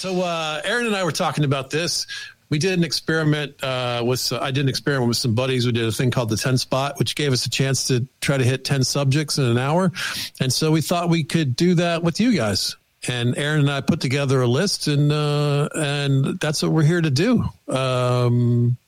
[0.00, 2.06] So uh, Aaron and I were talking about this.
[2.48, 4.32] We did an experiment uh, with.
[4.32, 5.66] I did an experiment with some buddies.
[5.66, 8.38] We did a thing called the Ten Spot, which gave us a chance to try
[8.38, 9.92] to hit ten subjects in an hour,
[10.40, 12.78] and so we thought we could do that with you guys.
[13.08, 17.02] And Aaron and I put together a list, and uh, and that's what we're here
[17.02, 17.44] to do.
[17.68, 18.78] Um,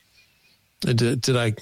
[0.81, 1.53] did, did I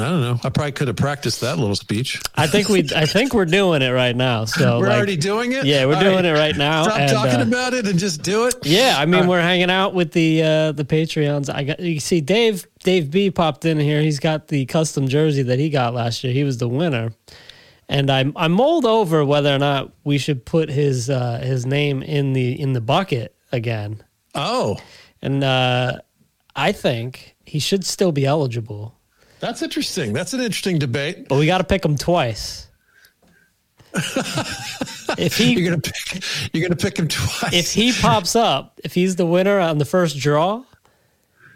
[0.00, 0.40] I don't know.
[0.42, 2.20] I probably could have practiced that little speech.
[2.34, 2.88] I think we.
[2.94, 4.44] I think we're doing it right now.
[4.44, 5.64] So we're like, already doing it.
[5.64, 6.24] Yeah, we're All doing right.
[6.26, 6.84] it right now.
[6.84, 8.54] Stop and, talking uh, about it and just do it.
[8.62, 11.52] Yeah, I mean, uh, we're hanging out with the uh, the Patreons.
[11.52, 12.66] I got you see Dave.
[12.82, 14.00] Dave B popped in here.
[14.00, 16.32] He's got the custom jersey that he got last year.
[16.32, 17.12] He was the winner,
[17.88, 22.02] and I I mulled over whether or not we should put his uh, his name
[22.02, 24.02] in the in the bucket again.
[24.34, 24.78] Oh,
[25.20, 25.98] and uh,
[26.56, 28.99] I think he should still be eligible
[29.40, 30.12] that's interesting.
[30.12, 31.28] That's an interesting debate.
[31.28, 32.68] But we got to pick him twice.
[35.18, 37.52] if he you're gonna pick you're gonna pick him twice.
[37.52, 40.62] If he pops up, if he's the winner on the first draw,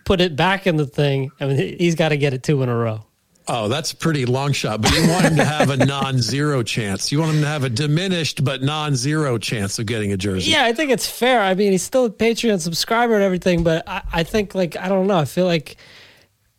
[0.05, 1.31] put it back in the thing.
[1.41, 3.05] I mean, he's got to get it two in a row.
[3.47, 4.81] Oh, that's a pretty long shot.
[4.81, 7.12] But you want him to have a non-zero chance.
[7.12, 10.50] You want him to have a diminished but non-zero chance of getting a jersey.
[10.50, 11.43] Yeah, I think it's fair.
[11.43, 14.89] I mean, he's still a Patreon subscriber and everything, but I, I think like I
[14.89, 15.19] don't know.
[15.19, 15.77] I feel like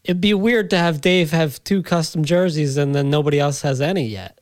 [0.06, 3.82] it'd be weird to have Dave have two custom jerseys and then nobody else has
[3.82, 4.40] any yet.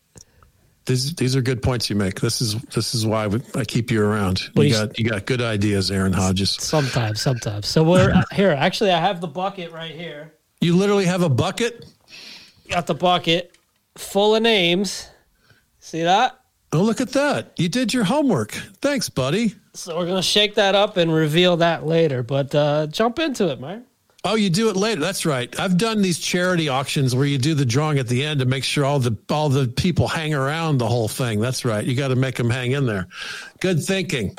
[0.85, 2.19] These these are good points you make.
[2.19, 4.41] This is this is why I keep you around.
[4.56, 6.52] You got you got good ideas, Aaron Hodges.
[6.52, 7.68] Sometimes, sometimes.
[7.68, 8.52] So we're here.
[8.52, 10.34] Actually, I have the bucket right here.
[10.59, 11.85] You literally have a bucket.
[12.69, 13.57] Got the bucket
[13.97, 15.09] full of names.
[15.79, 16.40] See that?
[16.73, 17.53] Oh, look at that!
[17.57, 18.52] You did your homework.
[18.81, 19.56] Thanks, buddy.
[19.73, 22.23] So we're gonna shake that up and reveal that later.
[22.23, 23.85] But uh, jump into it, man.
[24.25, 25.01] Oh, you do it later.
[25.01, 25.53] That's right.
[25.59, 28.63] I've done these charity auctions where you do the drawing at the end to make
[28.63, 31.41] sure all the all the people hang around the whole thing.
[31.41, 31.84] That's right.
[31.84, 33.07] You got to make them hang in there.
[33.59, 34.38] Good thinking.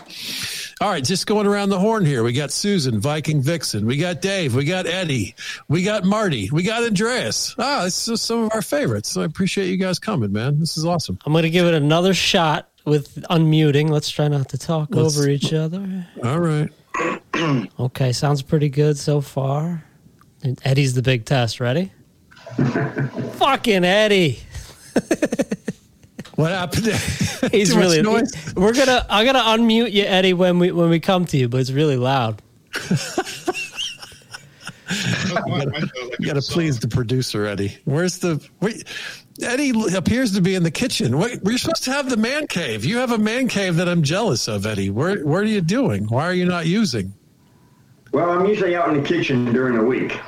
[0.81, 2.22] All right, just going around the horn here.
[2.22, 3.84] We got Susan, Viking Vixen.
[3.84, 4.55] We got Dave.
[4.55, 5.34] We got Eddie.
[5.69, 6.49] We got Marty.
[6.51, 7.55] We got Andreas.
[7.59, 9.11] Ah, this is some of our favorites.
[9.11, 10.61] So I appreciate you guys coming, man.
[10.61, 11.19] This is awesome.
[11.27, 13.91] I'm going to give it another shot with unmuting.
[13.91, 16.06] Let's try not to talk Let's, over each other.
[16.25, 16.71] All right.
[17.81, 19.84] Okay, sounds pretty good so far.
[20.43, 21.60] And Eddie's the big test.
[21.60, 21.93] Ready?
[23.37, 24.38] Fucking Eddie.
[26.34, 26.87] what happened?
[27.53, 28.03] He's really.
[28.54, 29.06] we're gonna.
[29.09, 31.97] I'm gonna unmute you, Eddie, when we when we come to you, but it's really
[31.97, 32.43] loud.
[36.19, 37.78] you got to please the producer, Eddie.
[37.84, 38.47] Where's the?
[38.60, 38.84] Wait,
[39.43, 41.19] Eddie appears to be in the kitchen.
[41.19, 42.84] What, we're supposed to have the man cave.
[42.84, 44.91] You have a man cave that I'm jealous of, Eddie.
[44.91, 46.05] Where What are you doing?
[46.05, 47.12] Why are you not using?
[48.12, 50.21] Well, I'm usually out in the kitchen during the week.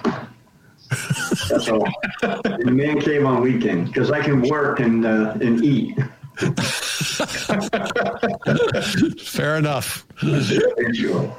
[1.48, 1.84] That's all.
[2.22, 5.96] in the man cave on weekend because I can work and uh, and eat.
[9.20, 10.06] Fair enough.
[10.18, 11.36] Sure.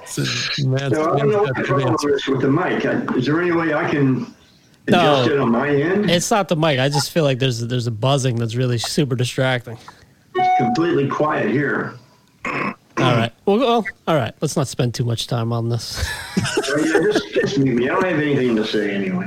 [0.65, 2.83] Man, so I don't know what the problem is with the mic.
[3.15, 4.33] Is there any way I can
[4.89, 6.09] no, it on my end?
[6.09, 6.79] It's not the mic.
[6.79, 9.77] I just feel like there's there's a buzzing that's really super distracting.
[10.35, 11.95] It's completely quiet here.
[12.45, 13.31] All right.
[13.45, 14.33] Well, well, all right.
[14.41, 16.03] Let's not spend too much time on this.
[16.67, 17.87] well, yeah, just, just me.
[17.87, 19.25] I don't have anything to say anyway.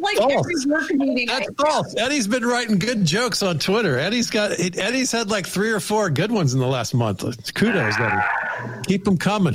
[0.00, 0.34] like false.
[0.34, 1.26] every work meeting.
[1.26, 1.94] That's false.
[1.96, 3.98] Eddie's been writing good jokes on Twitter.
[3.98, 7.22] Eddie's got Eddie's had like three or four good ones in the last month.
[7.54, 8.82] Kudos, Eddie.
[8.86, 9.54] Keep them coming.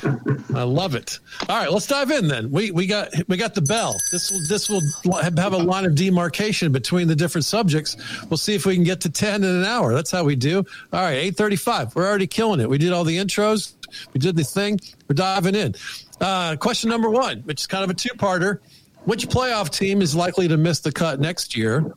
[0.54, 1.18] I love it.
[1.48, 2.50] All right, let's dive in then.
[2.50, 3.96] We we got we got the bell.
[4.10, 4.82] This will this will
[5.16, 7.96] have a line of demarcation between the different subjects.
[8.28, 9.94] We'll see if we can get to ten in an hour.
[9.94, 10.58] That's how we do.
[10.92, 11.94] All right, eight thirty five.
[11.94, 12.68] We're already killing it.
[12.68, 13.74] We did all the intros.
[14.14, 14.80] We did the thing.
[15.08, 15.74] We're diving in.
[16.20, 18.60] Uh, question number one, which is kind of a two parter.
[19.04, 21.92] Which playoff team is likely to miss the cut next year?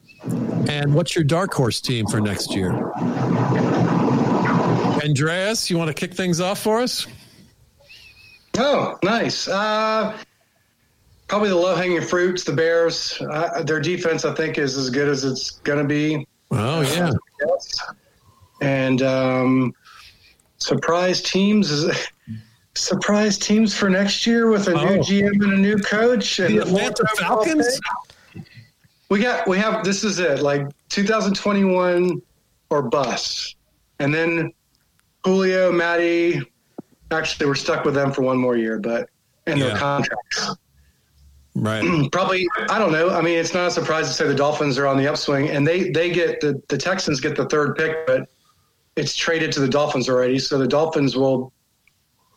[0.67, 2.71] And what's your dark horse team for next year?
[5.03, 7.05] Andreas, you want to kick things off for us?
[8.57, 9.47] Oh, nice.
[9.47, 10.17] Uh,
[11.27, 13.21] probably the low hanging fruits, the Bears.
[13.21, 16.27] Uh, their defense, I think, is as good as it's going to be.
[16.51, 17.11] Oh, yeah.
[18.61, 19.73] And um,
[20.57, 22.07] surprise teams is.
[22.77, 24.83] Surprise teams for next year with a oh.
[24.83, 26.39] new GM and a new coach.
[26.39, 27.79] And the Atlanta Falcons.
[29.09, 32.21] We got we have this is it like 2021
[32.69, 33.55] or bust,
[33.99, 34.51] and then
[35.23, 36.41] Julio, Matty,
[37.11, 39.09] actually we're stuck with them for one more year, but
[39.47, 39.69] and yeah.
[39.69, 40.55] their contracts.
[41.55, 41.83] Right.
[42.11, 43.09] Probably I don't know.
[43.09, 45.65] I mean, it's not a surprise to say the Dolphins are on the upswing and
[45.65, 48.29] they they get the the Texans get the third pick, but
[48.95, 50.39] it's traded to the Dolphins already.
[50.39, 51.53] So the Dolphins will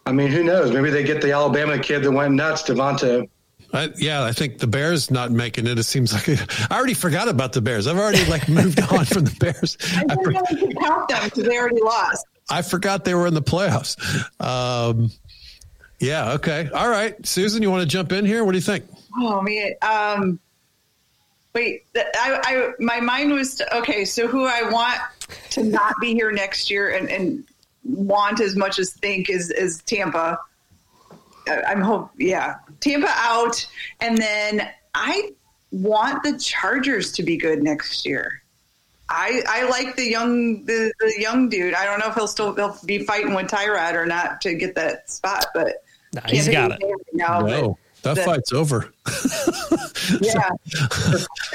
[0.09, 0.73] I mean, who knows?
[0.73, 3.29] Maybe they get the Alabama kid that went nuts, Devonta.
[3.75, 5.79] I, yeah, I think the Bears not making it.
[5.79, 6.29] It seems like
[6.71, 7.87] I already forgot about the Bears.
[7.87, 9.77] I've already like moved on from the Bears.
[9.95, 12.27] I didn't for, really count them because they already lost.
[12.51, 13.97] I forgot they were in the playoffs.
[14.41, 15.11] Um,
[15.99, 16.33] yeah.
[16.35, 16.71] Okay.
[16.73, 18.45] All right, Susan, you want to jump in here?
[18.45, 18.85] What do you think?
[19.17, 19.75] Oh man.
[19.83, 20.39] Um,
[21.55, 21.85] wait.
[21.97, 24.05] I, I my mind was to, okay.
[24.05, 24.99] So who I want
[25.51, 27.45] to not be here next year and and
[27.85, 30.39] want as much as think is is Tampa.
[31.49, 33.67] I'm hope yeah Tampa out,
[34.01, 35.33] and then I
[35.71, 38.43] want the Chargers to be good next year.
[39.09, 41.75] I I like the young the, the young dude.
[41.75, 44.75] I don't know if he'll still he'll be fighting with Tyrod or not to get
[44.75, 46.83] that spot, but nah, he's got it.
[47.13, 48.93] Now, no, that the, fight's over.
[50.21, 50.51] yeah.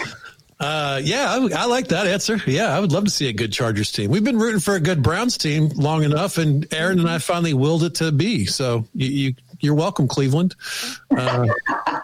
[0.60, 2.40] Uh, yeah, I, I, like that answer.
[2.46, 4.10] Yeah, I would love to see a good Chargers team.
[4.10, 7.54] We've been rooting for a good Browns team long enough, and Aaron and I finally
[7.54, 8.46] willed it to be.
[8.46, 10.56] So you, you are welcome, Cleveland.
[11.12, 11.48] Uh,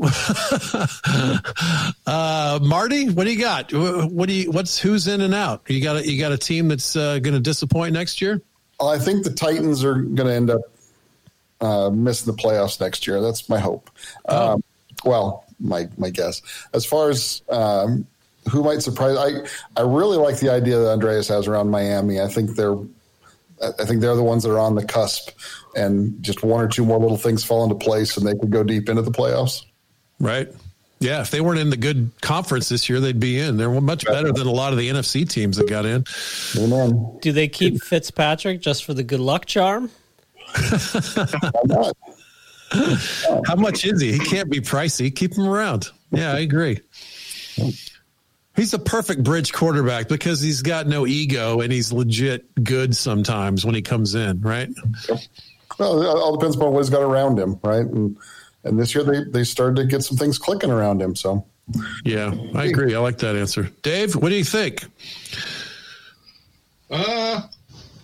[2.06, 3.72] uh, Marty, what do you got?
[3.72, 4.50] What do you?
[4.50, 5.62] What's who's in and out?
[5.68, 8.40] You got a, you got a team that's uh, going to disappoint next year?
[8.80, 10.62] I think the Titans are going to end up
[11.60, 13.20] uh, missing the playoffs next year.
[13.20, 13.90] That's my hope.
[14.26, 14.54] Oh.
[14.54, 14.64] Um,
[15.04, 16.40] well, my my guess.
[16.72, 18.06] As far as um,
[18.50, 22.20] who might surprise, I I really like the idea that Andreas has around Miami.
[22.20, 22.76] I think they're
[23.62, 25.30] I think they're the ones that are on the cusp,
[25.76, 28.64] and just one or two more little things fall into place, and they could go
[28.64, 29.64] deep into the playoffs.
[30.20, 30.48] Right.
[31.00, 33.56] Yeah, if they weren't in the good conference this year, they'd be in.
[33.56, 36.04] They're much better than a lot of the NFC teams that got in.
[36.58, 37.18] Amen.
[37.22, 39.90] Do they keep Fitzpatrick just for the good luck charm?
[43.46, 44.12] How much is he?
[44.12, 45.14] He can't be pricey.
[45.14, 45.88] Keep him around.
[46.10, 46.80] Yeah, I agree.
[48.56, 53.64] He's a perfect bridge quarterback because he's got no ego and he's legit good sometimes
[53.64, 54.68] when he comes in, right?
[55.78, 57.86] Well, it all depends upon what he's got around him, right?
[57.86, 58.18] And
[58.64, 61.14] and this year they they started to get some things clicking around him.
[61.16, 61.46] So,
[62.04, 62.94] yeah, I agree.
[62.94, 64.16] I like that answer, Dave.
[64.16, 64.84] What do you think?
[66.90, 67.42] Uh,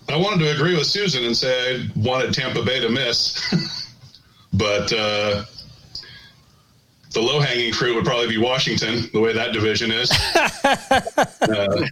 [0.08, 3.82] I wanted to agree with Susan and say I wanted Tampa Bay to miss.
[4.57, 5.45] But uh,
[7.12, 10.11] the low hanging fruit would probably be Washington, the way that division is.
[10.37, 11.87] uh,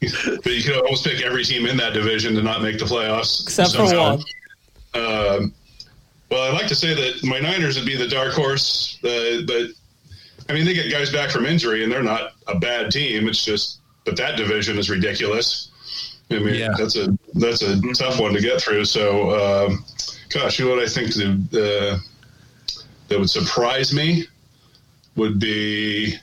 [0.00, 3.42] but you could almost pick every team in that division to not make the playoffs,
[3.42, 4.16] except somehow.
[4.16, 5.42] for one.
[5.42, 5.54] Um,
[6.34, 9.68] well, I'd like to say that my Niners would be the dark horse, uh, but
[10.48, 13.28] I mean they get guys back from injury, and they're not a bad team.
[13.28, 15.70] It's just, but that division is ridiculous.
[16.30, 16.74] I mean, yeah.
[16.76, 18.84] that's a that's a tough one to get through.
[18.84, 19.84] So, um,
[20.30, 21.98] gosh, you know what I think the, uh,
[23.08, 24.24] that would surprise me
[25.14, 26.14] would be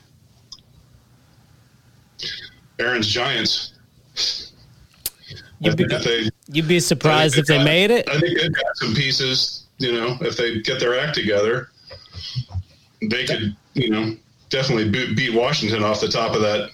[2.79, 3.71] Aaron's Giants.
[5.59, 8.09] You'd be, they, you'd be surprised if they got, made it.
[8.09, 9.60] I think they've got some pieces.
[9.81, 11.69] You know, if they get their act together,
[13.01, 13.55] they could.
[13.73, 14.15] You know,
[14.51, 16.69] definitely beat Washington off the top of that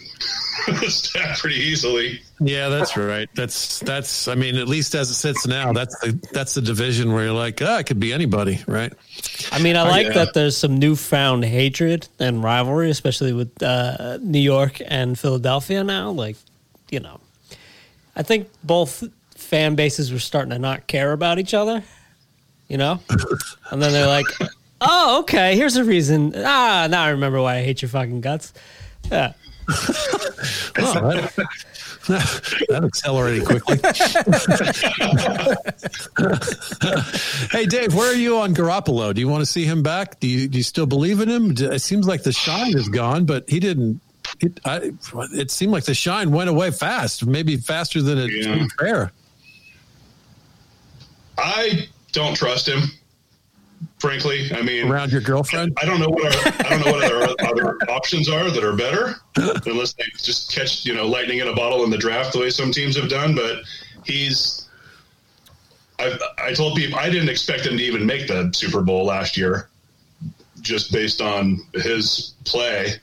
[0.89, 2.19] staff pretty easily.
[2.39, 3.29] Yeah, that's right.
[3.35, 4.27] That's that's.
[4.27, 7.33] I mean, at least as it sits now, that's the that's the division where you're
[7.33, 8.91] like, ah, oh, it could be anybody, right?
[9.51, 10.13] I mean, I oh, like yeah.
[10.13, 16.11] that there's some newfound hatred and rivalry, especially with uh, New York and Philadelphia now.
[16.11, 16.35] Like,
[16.91, 17.19] you know,
[18.15, 19.03] I think both
[19.35, 21.83] fan bases were starting to not care about each other.
[22.69, 22.99] You know,
[23.71, 24.25] and then they're like,
[24.81, 28.53] "Oh, okay, here's a reason." Ah, now I remember why I hate your fucking guts.
[29.11, 29.33] Yeah.
[30.79, 31.27] Oh,
[32.07, 33.77] that, that accelerated quickly.
[37.51, 39.13] hey, Dave, where are you on Garoppolo?
[39.13, 40.19] Do you want to see him back?
[40.19, 41.51] Do you, do you still believe in him?
[41.57, 43.99] It seems like the shine is gone, but he didn't.
[44.39, 44.91] It, I,
[45.33, 48.65] it seemed like the shine went away fast, maybe faster than it Yeah.
[48.79, 49.11] fair.
[51.37, 52.81] I don't trust him.
[53.99, 55.77] Frankly, I mean, Around your girlfriend?
[55.79, 58.75] I don't know what our, I don't know what other, other options are that are
[58.75, 59.15] better,
[59.67, 62.49] unless they just catch you know lightning in a bottle in the draft the way
[62.49, 63.35] some teams have done.
[63.35, 63.59] But
[64.03, 64.67] he's,
[65.99, 69.37] I I told people I didn't expect him to even make the Super Bowl last
[69.37, 69.69] year,
[70.61, 72.93] just based on his play,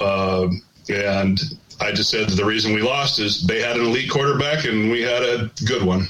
[0.00, 1.38] um, and
[1.82, 5.02] I just said the reason we lost is they had an elite quarterback and we
[5.02, 6.08] had a good one,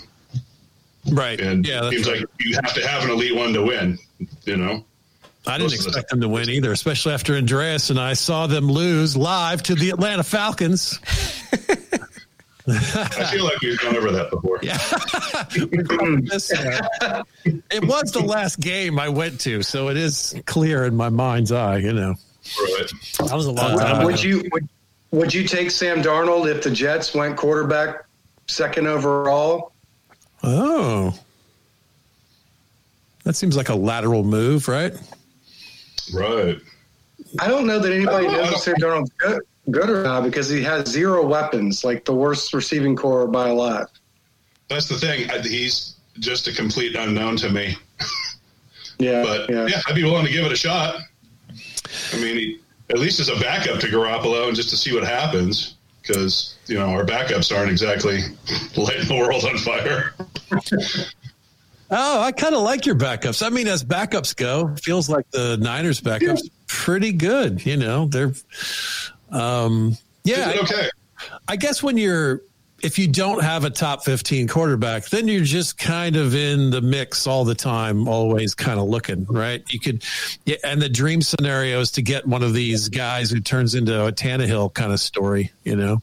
[1.10, 1.40] Right.
[1.40, 2.20] and yeah, it seems right.
[2.20, 3.98] like you have to have an elite one to win.
[4.44, 4.84] You know.
[5.46, 8.12] I didn't most of the expect them to win either, especially after Andreas and I
[8.14, 11.00] saw them lose live to the Atlanta Falcons.
[12.70, 14.58] I feel like we've gone over that before.
[14.62, 14.78] Yeah.
[17.70, 21.52] It was the last game I went to, so it is clear in my mind's
[21.52, 22.14] eye, you know.
[22.60, 22.90] Right.
[23.18, 23.96] That was a long Uh, time.
[23.98, 24.06] ago.
[24.06, 24.68] Would you would,
[25.12, 28.04] would you take Sam Darnold if the Jets went quarterback
[28.48, 29.72] second overall?
[30.42, 31.18] Oh.
[33.24, 34.94] That seems like a lateral move, right?
[36.14, 36.58] Right.
[37.40, 40.48] I don't know that anybody I knows if Sam Darnold's good, good or not because
[40.48, 43.90] he has zero weapons, like the worst receiving corps by a lot.
[44.68, 45.28] That's the thing.
[45.42, 47.76] He's just a complete unknown to me.
[49.00, 49.66] Yeah, But yeah.
[49.68, 50.96] yeah, I'd be willing to give it a shot.
[52.12, 55.04] I mean, he, at least as a backup to Garoppolo and just to see what
[55.06, 55.76] happens.
[56.02, 58.20] Because, you know, our backups aren't exactly
[58.76, 60.14] lighting the world on fire.
[61.90, 63.44] Oh, I kind of like your backups.
[63.44, 67.64] I mean, as backups go, feels like the Niners backups pretty good.
[67.64, 68.32] You know, they're,
[69.30, 70.88] um, yeah, okay.
[71.48, 72.42] I guess when you're
[72.82, 76.80] if you don't have a top 15 quarterback, then you're just kind of in the
[76.80, 79.62] mix all the time, always kind of looking, right?
[79.68, 80.04] You could,
[80.44, 84.06] yeah, and the dream scenario is to get one of these guys who turns into
[84.06, 86.00] a Tannehill kind of story, you know?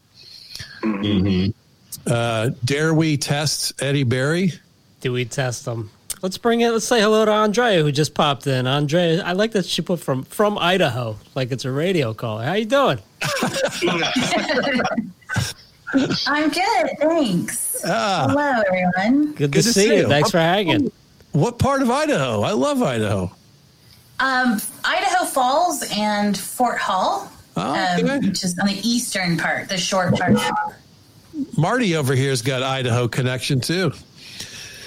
[0.94, 2.10] Mm-hmm.
[2.10, 4.52] Uh, dare we test Eddie Berry?
[5.00, 5.90] Do we test them?
[6.22, 6.72] Let's bring in.
[6.72, 8.66] Let's say hello to Andrea, who just popped in.
[8.66, 12.38] Andrea, I like that she put from from Idaho, like it's a radio call.
[12.38, 12.98] How you doing?
[16.26, 17.82] I'm good, thanks.
[17.86, 18.26] Ah.
[18.28, 19.32] Hello, everyone.
[19.34, 20.02] Good, Good to, to see, see you.
[20.02, 20.08] you.
[20.08, 20.90] Thanks for hanging.
[21.32, 22.42] What part of Idaho?
[22.42, 23.30] I love Idaho.
[24.18, 28.28] Um, Idaho Falls and Fort Hall, Oh, um, okay.
[28.28, 30.36] which is on the eastern part, the short part.
[31.56, 33.92] Marty over here's got Idaho connection too.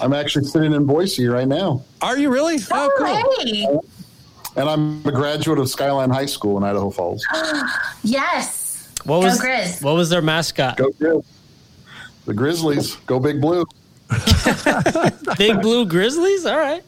[0.02, 2.58] I'm actually sitting in Boise right now, Are you really?
[2.72, 3.08] Oh, cool.
[3.08, 4.62] Oh, hey.
[4.62, 7.26] and I'm a graduate of Skyline High School in Idaho Falls.
[8.04, 8.90] Yes.
[9.04, 9.84] What Go was Grizz.
[9.84, 10.78] what was their mascot?
[10.78, 11.26] Go Grizz.
[12.26, 13.66] The Grizzlies, go Big Blue.
[15.38, 16.46] Big Blue Grizzlies.
[16.46, 16.84] All right.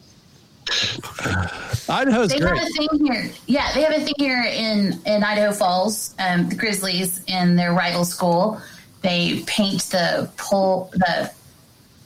[1.88, 2.56] Idaho's They great.
[2.58, 3.30] have a thing here.
[3.46, 6.14] Yeah, they have a thing here in, in Idaho Falls.
[6.18, 8.60] Um, the Grizzlies in their rival school,
[9.02, 11.30] they paint the pole the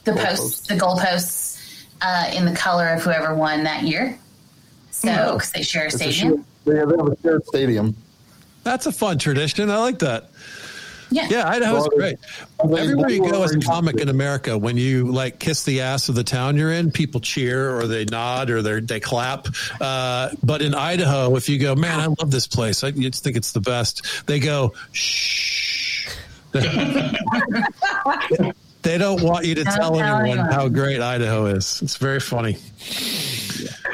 [0.05, 1.59] the posts, the goalposts,
[2.01, 4.17] uh, in the color of whoever won that year.
[4.91, 6.29] So, because they share a It's a stadium.
[6.33, 7.95] shared- they have a shared stadium.
[8.63, 9.69] That's a fun tradition.
[9.69, 10.29] I like that.
[11.09, 11.27] Yeah.
[11.29, 12.17] Yeah, Idaho's Well, great.
[12.19, 16.09] they- Everywhere you go as a comic in America, when you like kiss the ass
[16.09, 19.47] of the town you're in, people cheer or they nod or they they clap.
[19.79, 22.83] Uh, but in Idaho, if you go, man, I love this place.
[22.83, 24.25] I just think it's the best.
[24.27, 26.09] They go, shh.
[28.81, 30.51] they don't want you to Don't tell tell anyone anyone.
[30.51, 31.81] how great Idaho is.
[31.81, 32.57] It's very funny.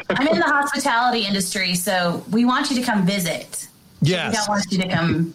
[0.09, 3.67] I'm in the hospitality industry, so we want you to come visit.
[4.01, 5.33] We Yes, don't want you to come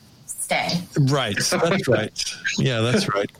[0.48, 0.68] stay.
[1.12, 1.36] right.
[1.36, 2.34] That's right.
[2.58, 3.30] Yeah, that's right.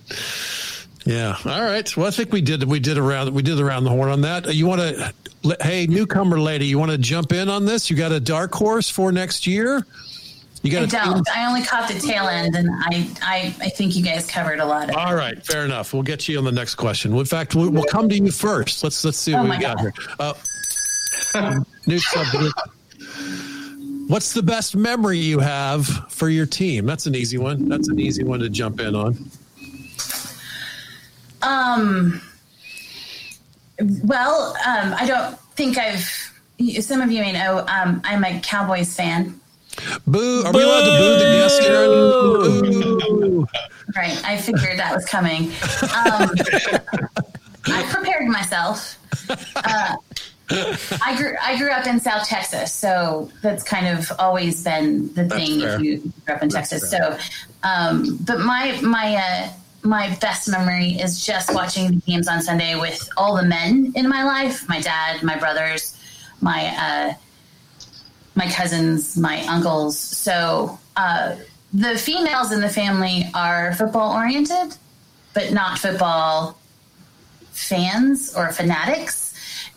[1.04, 1.36] Yeah.
[1.46, 1.96] All right.
[1.96, 2.64] Well, I think we did.
[2.64, 3.32] We did around.
[3.34, 4.54] We did around the horn on that.
[4.54, 5.12] You want to?
[5.62, 7.88] Hey, newcomer lady, you want to jump in on this?
[7.90, 9.86] You got a dark horse for next year?
[10.62, 11.28] You I got a don't.
[11.34, 14.64] I only caught the tail end, and I, I, I think you guys covered a
[14.66, 14.96] lot of it.
[14.96, 15.94] All right, fair enough.
[15.94, 17.16] We'll get you on the next question.
[17.16, 18.82] In fact, we'll, we'll come to you first.
[18.84, 19.80] Let's let's see what Oh we got God.
[19.80, 20.34] here.
[21.34, 22.52] Uh, new subject.
[24.08, 26.86] What's the best memory you have for your team?
[26.86, 27.68] That's an easy one.
[27.68, 29.30] That's an easy one to jump in on.
[31.42, 32.22] Um.
[34.02, 36.02] Well, um, I don't think I've.
[36.80, 39.38] Some of you may know um, I'm a Cowboys fan.
[40.06, 40.42] Boo!
[40.44, 41.90] Are we allowed to boo the guest, Aaron?
[41.90, 43.46] Boo.
[43.94, 44.24] Right.
[44.24, 45.52] I figured that was coming.
[45.82, 46.30] Um,
[47.66, 48.98] I prepared myself.
[49.54, 49.96] Uh,
[50.50, 55.28] I grew I grew up in South Texas, so that's kind of always been the
[55.28, 55.74] thing fair.
[55.74, 56.90] if you grew up in Texas.
[56.90, 57.18] So,
[57.62, 59.52] um, but my my uh,
[59.82, 64.08] my best memory is just watching the games on Sunday with all the men in
[64.08, 65.98] my life: my dad, my brothers,
[66.40, 67.14] my uh,
[68.34, 69.98] my cousins, my uncles.
[69.98, 71.36] So uh,
[71.74, 74.76] the females in the family are football oriented,
[75.34, 76.58] but not football
[77.50, 79.27] fans or fanatics.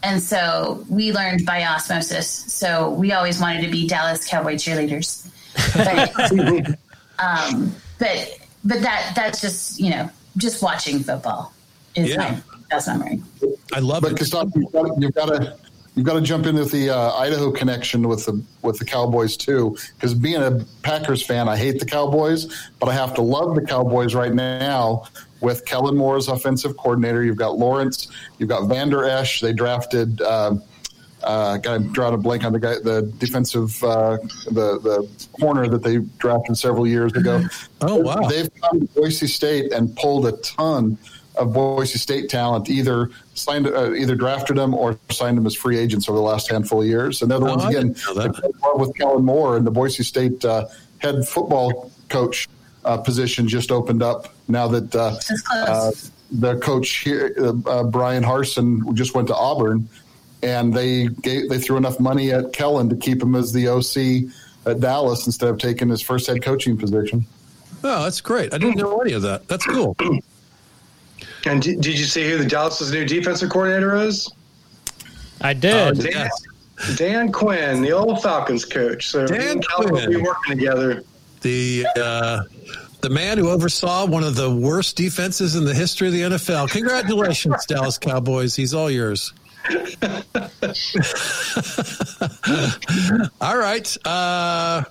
[0.04, 2.28] And so we learned by osmosis.
[2.28, 5.28] So we always wanted to be Dallas Cowboy cheerleaders.
[5.76, 6.76] But,
[7.20, 11.54] um, but, but that, that's just, you know, just watching football
[11.96, 12.18] is Yeah.
[12.18, 13.22] my best memory.
[13.74, 14.18] I love But it.
[14.18, 15.58] Christoph, you've got to
[15.96, 19.38] you've got to jump in with the uh, Idaho connection with the with the Cowboys
[19.38, 19.78] too.
[19.96, 23.62] Because being a Packers fan, I hate the Cowboys, but I have to love the
[23.62, 25.04] Cowboys right now.
[25.42, 29.42] With Kellen Moore as offensive coordinator, you've got Lawrence, you've got Vander Esch.
[29.42, 30.22] They drafted.
[30.22, 30.58] Uh,
[31.24, 35.08] uh, got to draw a blank on the guy, the defensive, uh, the the
[35.40, 37.44] corner that they drafted several years ago.
[37.82, 38.28] Oh, wow.
[38.28, 40.98] They've come to Boise State and pulled a ton
[41.38, 42.70] of Boise State talent.
[42.70, 46.50] Either signed, uh, either drafted them or signed them as free agents over the last
[46.52, 47.22] handful of years.
[47.22, 48.16] And they're the Oh, ones I again that.
[48.34, 50.66] they played well with Kellen Moore and the Boise State uh,
[51.00, 52.48] head football coach
[52.84, 55.16] uh, position just opened up now that uh,
[55.54, 55.92] uh,
[56.32, 59.88] the coach here, uh, uh, Bryan Harsin, just went to Auburn,
[60.44, 64.32] and they gave, they threw enough money at Kellen to keep him as the OC
[64.66, 67.26] at Dallas instead of taking his first head coaching position.
[67.84, 68.54] Oh, that's great.
[68.54, 69.48] I didn't know any of that.
[69.48, 69.96] That's cool.
[71.46, 74.30] And did, did you see who the Dallas's new defensive coordinator is?
[75.42, 75.74] I did.
[75.74, 76.98] Oh, Dan, Yes.
[76.98, 79.08] Dan Quinn, the old Falcons coach.
[79.10, 80.24] So Dan me and Kellen will be Quinn.
[80.24, 81.04] working together.
[81.42, 82.44] The uh,
[83.02, 86.70] the man who oversaw one of the worst defenses in the history of the NFL.
[86.72, 88.56] Congratulations, Dallas Cowboys.
[88.56, 89.34] He's all yours.
[93.42, 93.98] all right.
[94.06, 94.84] Uh,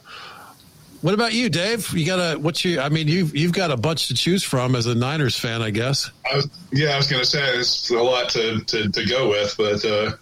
[1.02, 1.90] what about you, Dave?
[1.92, 2.82] You got a what's your?
[2.82, 5.70] I mean, you've you've got a bunch to choose from as a Niners fan, I
[5.70, 6.10] guess.
[6.30, 9.30] I was, yeah, I was going to say it's a lot to, to, to go
[9.30, 10.12] with, but uh,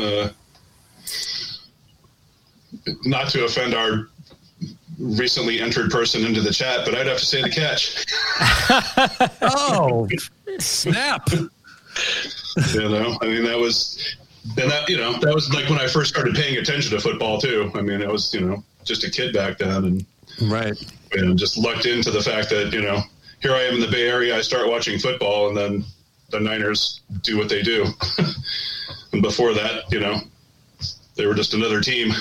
[0.00, 0.28] uh,
[3.04, 4.08] not to offend our
[4.98, 8.04] recently entered person into the chat, but I'd have to say the catch.
[9.42, 10.08] Oh,
[10.58, 11.28] snap!
[11.32, 14.16] You know, I mean, that was,
[14.56, 17.40] and that, you know, that was like when I first started paying attention to football
[17.40, 17.70] too.
[17.74, 20.06] I mean, I was, you know, just a kid back then and,
[20.42, 20.74] Right.
[21.16, 23.02] know, just lucked into the fact that, you know,
[23.40, 25.84] here I am in the Bay Area, I start watching football and then
[26.30, 27.86] the Niners do what they do.
[29.12, 30.20] and before that, you know,
[31.16, 32.12] they were just another team.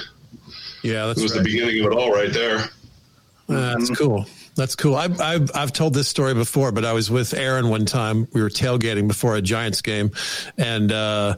[0.82, 1.40] Yeah, that's It was right.
[1.40, 2.66] the beginning of it all right there.
[3.48, 4.26] That's cool.
[4.56, 4.96] That's cool.
[4.96, 8.28] I've, I've, I've told this story before, but I was with Aaron one time.
[8.34, 10.12] We were tailgating before a Giants game,
[10.58, 11.38] and uh,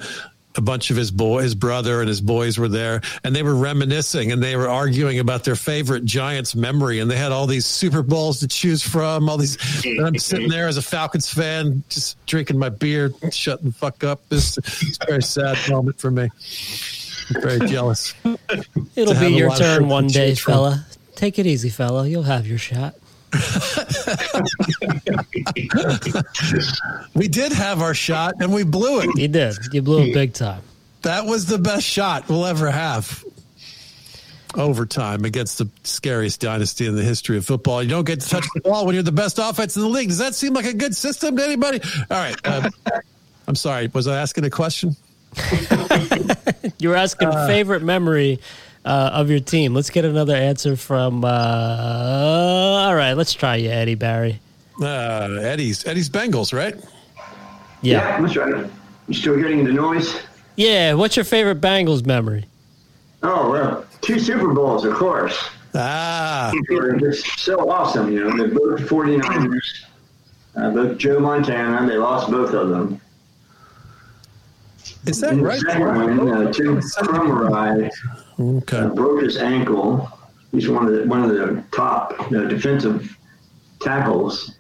[0.57, 3.55] a bunch of his boy, his brother, and his boys were there, and they were
[3.55, 7.65] reminiscing and they were arguing about their favorite Giants memory, and they had all these
[7.65, 9.29] Super Bowls to choose from.
[9.29, 13.67] All these, and I'm sitting there as a Falcons fan, just drinking my beer, shutting
[13.67, 14.27] the fuck up.
[14.29, 16.29] This is a very sad moment for me.
[17.35, 18.13] I'm very jealous.
[18.95, 20.53] It'll be your turn one day, choose from.
[20.53, 20.85] fella.
[21.15, 22.07] Take it easy, fella.
[22.07, 22.95] You'll have your shot.
[27.13, 29.09] We did have our shot, and we blew it.
[29.15, 29.55] You did.
[29.71, 30.61] You blew it big time.
[31.01, 33.23] That was the best shot we'll ever have.
[34.55, 37.81] Overtime against the scariest dynasty in the history of football.
[37.81, 40.09] You don't get to touch the ball when you're the best offense in the league.
[40.09, 41.79] Does that seem like a good system to anybody?
[42.09, 42.35] All right.
[42.43, 42.69] Uh,
[43.47, 43.89] I'm sorry.
[43.93, 44.95] Was I asking a question?
[46.79, 47.47] You were asking Uh.
[47.47, 48.39] favorite memory
[48.85, 49.73] uh, of your team.
[49.73, 51.23] Let's get another answer from.
[51.25, 54.39] Uh, all right, let's try you, Eddie Barry.
[54.81, 56.75] Uh, Eddie's Eddie's Bengals, right?
[57.81, 58.21] Yeah.
[58.21, 58.69] that's right.
[59.07, 60.21] You still getting the noise?
[60.55, 60.93] Yeah.
[60.93, 62.45] What's your favorite Bengals memory?
[63.23, 65.49] Oh, well, two Super Bowls, of course.
[65.75, 68.35] Ah, They're just so awesome, you know.
[68.37, 69.83] They're both 49ers.
[70.55, 72.99] Uh, both Joe Montana, they lost both of them.
[75.05, 75.59] is that In the right?
[75.59, 75.85] second
[76.17, 77.89] one, uh, Tim Krumrie
[78.41, 78.77] Okay.
[78.77, 80.10] uh, broke his ankle.
[80.51, 83.15] He's one of the one of the top uh, defensive
[83.80, 84.56] tackles.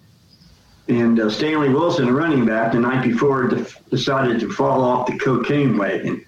[0.87, 5.07] And uh, Stanley Wilson, the running back, the night before def- decided to fall off
[5.07, 6.25] the cocaine wagon.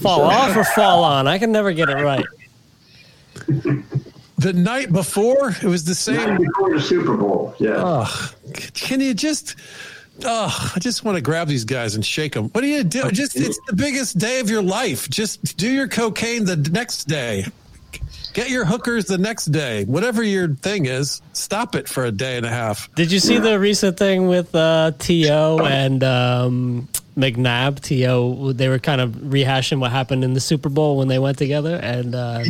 [0.00, 1.26] Fall off or fall on?
[1.28, 2.24] I can never get it right.
[4.38, 6.36] The night before, it was the Night same.
[6.42, 7.74] before the Super Bowl, yeah.
[7.78, 8.30] Oh,
[8.74, 9.56] can you just?
[10.24, 12.48] Oh, I just want to grab these guys and shake them.
[12.50, 13.10] What do you do?
[13.10, 15.08] Just it's the biggest day of your life.
[15.10, 17.46] Just do your cocaine the next day.
[18.32, 19.84] Get your hookers the next day.
[19.84, 22.92] Whatever your thing is, stop it for a day and a half.
[22.94, 25.58] Did you see the recent thing with uh, T.O.
[25.60, 30.96] and um, McNabb, T.O., they were kind of rehashing what happened in the Super Bowl
[30.96, 32.42] when they went together, and uh,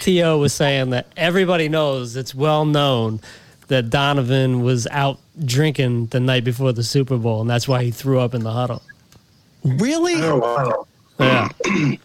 [0.00, 0.38] T.O.
[0.38, 3.20] was saying that everybody knows it's well known
[3.66, 7.90] that Donovan was out drinking the night before the Super Bowl, and that's why he
[7.90, 8.82] threw up in the huddle.
[9.64, 10.14] Really?
[10.16, 10.86] Oh wow.
[11.18, 11.48] Yeah.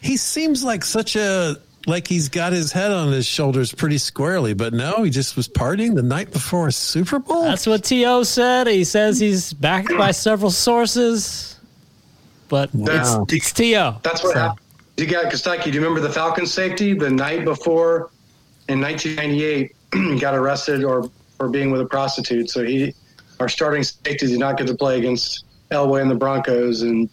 [0.00, 1.56] He seems like such a
[1.88, 5.48] like he's got his head on his shoulders pretty squarely, but no, he just was
[5.48, 7.42] partying the night before a Super Bowl.
[7.42, 8.22] That's what T.O.
[8.22, 8.68] said.
[8.68, 11.58] He says he's backed by several sources,
[12.48, 13.98] but That's it's, it's To.
[14.04, 14.60] That's what So, happened.
[14.98, 15.64] You got Kostaki.
[15.64, 18.10] Do you remember the Falcons safety the night before
[18.68, 19.74] in 1998
[20.20, 22.50] got arrested or for being with a prostitute?
[22.50, 22.94] So he,
[23.40, 27.08] our starting safety, did not get to play against Elway and the Broncos, and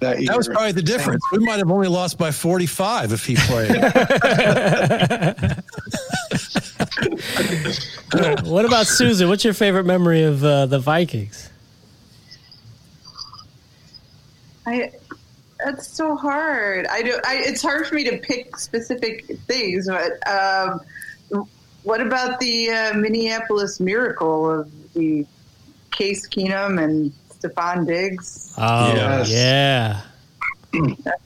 [0.00, 1.22] that, That was probably the difference.
[1.32, 3.70] We might have only lost by 45 if he played.
[8.42, 9.28] What about Susan?
[9.28, 11.50] What's your favorite memory of uh, the Vikings?
[14.66, 14.92] I
[15.64, 16.86] that's so hard.
[16.86, 17.18] I do.
[17.24, 20.80] I, it's hard for me to pick specific things, but um,
[21.88, 25.24] what about the uh, Minneapolis Miracle of the
[25.90, 28.52] Case Keenum and Stefon Diggs?
[28.58, 29.30] Oh, Yes.
[29.30, 30.00] yeah.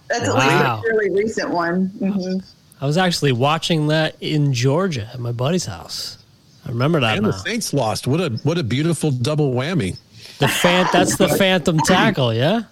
[0.09, 1.87] That's at least a fairly recent one.
[1.87, 2.39] hmm
[2.81, 6.19] I was actually watching that in Georgia at my buddy's house.
[6.65, 7.33] I remember that and the.
[7.33, 8.07] Saints lost.
[8.07, 9.99] What a what a beautiful double whammy.
[10.39, 12.63] The fan, that's the phantom tackle, yeah?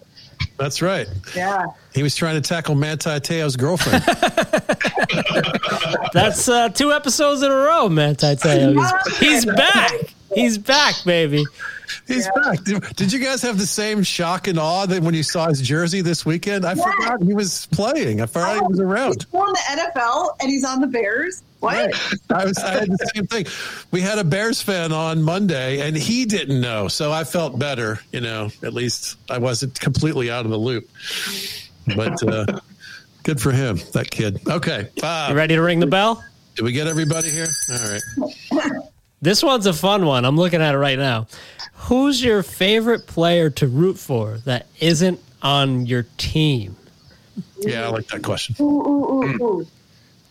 [0.60, 1.08] That's right.
[1.34, 1.68] Yeah.
[1.94, 4.04] He was trying to tackle Manti Te'o's girlfriend.
[6.12, 8.14] That's uh, two episodes in a row, man.
[8.14, 8.74] Titeo.
[8.74, 9.92] He's, he's back.
[10.34, 11.44] He's back, baby.
[12.06, 12.62] He's back.
[12.64, 15.62] Did, did you guys have the same shock and awe that when you saw his
[15.62, 16.66] jersey this weekend?
[16.66, 18.20] I forgot he was playing.
[18.20, 19.14] I forgot he was around.
[19.14, 21.42] He's still in the NFL and he's on the Bears.
[21.60, 21.74] What?
[21.74, 21.94] Right.
[22.30, 23.46] I was I had the same thing.
[23.90, 26.88] We had a Bears fan on Monday and he didn't know.
[26.88, 30.88] So I felt better, you know, at least I wasn't completely out of the loop.
[31.96, 32.60] But uh
[33.22, 34.40] good for him, that kid.
[34.48, 34.88] Okay.
[34.96, 36.24] You Uh, ready to ring the bell?
[36.56, 37.46] did we get everybody here?
[37.70, 38.82] All right.
[39.22, 40.24] This one's a fun one.
[40.24, 41.26] I'm looking at it right now.
[41.74, 46.76] Who's your favorite player to root for that isn't on your team?
[47.60, 48.56] Yeah, I like that question.
[48.60, 49.66] Ooh, ooh, ooh, ooh.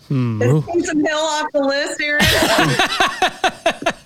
[0.10, 0.42] Hmm.
[0.42, 2.26] Is Taysom Hill off the list, Aaron?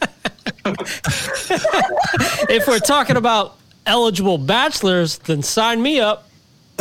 [2.49, 6.29] If we're talking about eligible bachelors, then sign me up.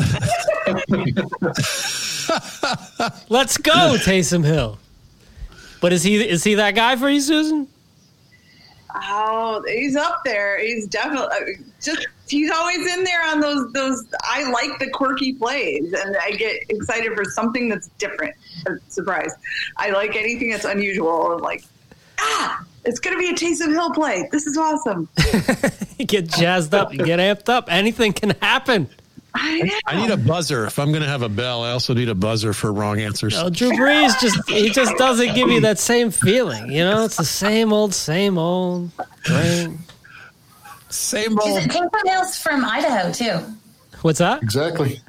[3.29, 4.79] Let's go, Taysom Hill.
[5.81, 7.69] But is he is he that guy for you, Susan?
[8.95, 10.59] Oh, he's up there.
[10.61, 12.07] He's definitely uh, just.
[12.29, 14.05] He's always in there on those those.
[14.23, 18.35] I like the quirky plays, and I get excited for something that's different.
[18.89, 19.33] Surprise!
[19.77, 21.39] I like anything that's unusual.
[21.39, 21.65] Like,
[22.19, 24.29] ah, it's gonna be a Taysom Hill play.
[24.33, 25.09] This is awesome.
[26.07, 27.67] Get jazzed up, get amped up.
[27.71, 28.89] Anything can happen.
[29.35, 29.81] I.
[29.87, 30.67] I need a buzzer.
[30.67, 33.35] If I'm going to have a bell, I also need a buzzer for wrong answers.
[33.37, 36.71] Oh, Drew Brees just he just doesn't give you that same feeling.
[36.71, 38.91] You know, it's the same old, same old
[39.25, 39.79] thing.
[40.91, 41.59] Same Is old.
[41.59, 43.39] it Taysom Hill's from Idaho too?
[44.03, 44.43] What's that?
[44.43, 45.01] Exactly.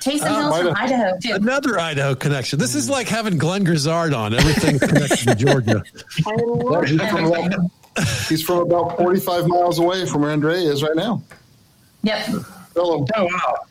[0.00, 0.76] Taysom Uh, Hill's from Idaho.
[0.76, 1.34] Idaho too.
[1.34, 2.60] Another Idaho connection.
[2.60, 4.32] This is like having Glenn Grizzard on.
[4.34, 5.82] Everything's connected to Georgia.
[6.26, 7.70] I He's from, about,
[8.28, 11.22] he's from about 45 miles away from where Andre is right now.
[12.04, 12.28] Yep.
[12.76, 13.06] Tell him.
[13.16, 13.66] Oh wow.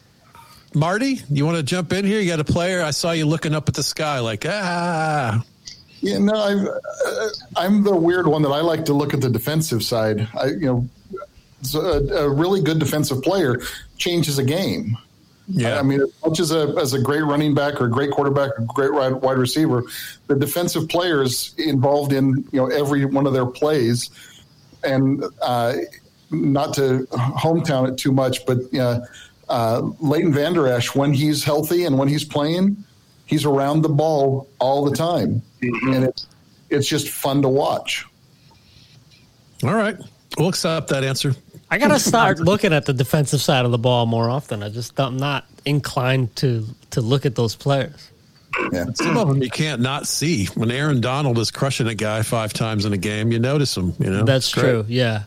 [0.73, 2.19] Marty, you want to jump in here?
[2.19, 2.81] You got a player.
[2.81, 5.41] I saw you looking up at the sky like, ah.
[6.01, 9.29] Yeah, no, I'm, uh, I'm the weird one that I like to look at the
[9.29, 10.27] defensive side.
[10.37, 10.89] I, you know,
[11.61, 13.61] so a, a really good defensive player
[13.97, 14.97] changes a game.
[15.47, 15.79] Yeah.
[15.79, 18.59] I mean, as much as a as a great running back or a great quarterback
[18.59, 19.83] or great wide, wide receiver,
[20.27, 24.09] the defensive players involved in you know every one of their plays,
[24.83, 25.75] and uh,
[26.31, 28.99] not to hometown it too much, but uh,
[29.49, 32.83] uh, Leighton Vander Esch, when he's healthy and when he's playing,
[33.25, 36.27] he's around the ball all the time, and it's
[36.69, 38.05] it's just fun to watch.
[39.63, 39.97] All right.
[40.37, 41.35] We'll accept that answer.
[41.69, 44.61] I gotta start looking at the defensive side of the ball more often.
[44.63, 48.11] I just I'm not inclined to to look at those players.
[48.71, 48.85] Yeah.
[48.93, 50.45] Some of them you can't not see.
[50.55, 53.93] When Aaron Donald is crushing a guy five times in a game, you notice him.
[53.99, 54.85] You know That's true.
[54.87, 55.23] Yeah.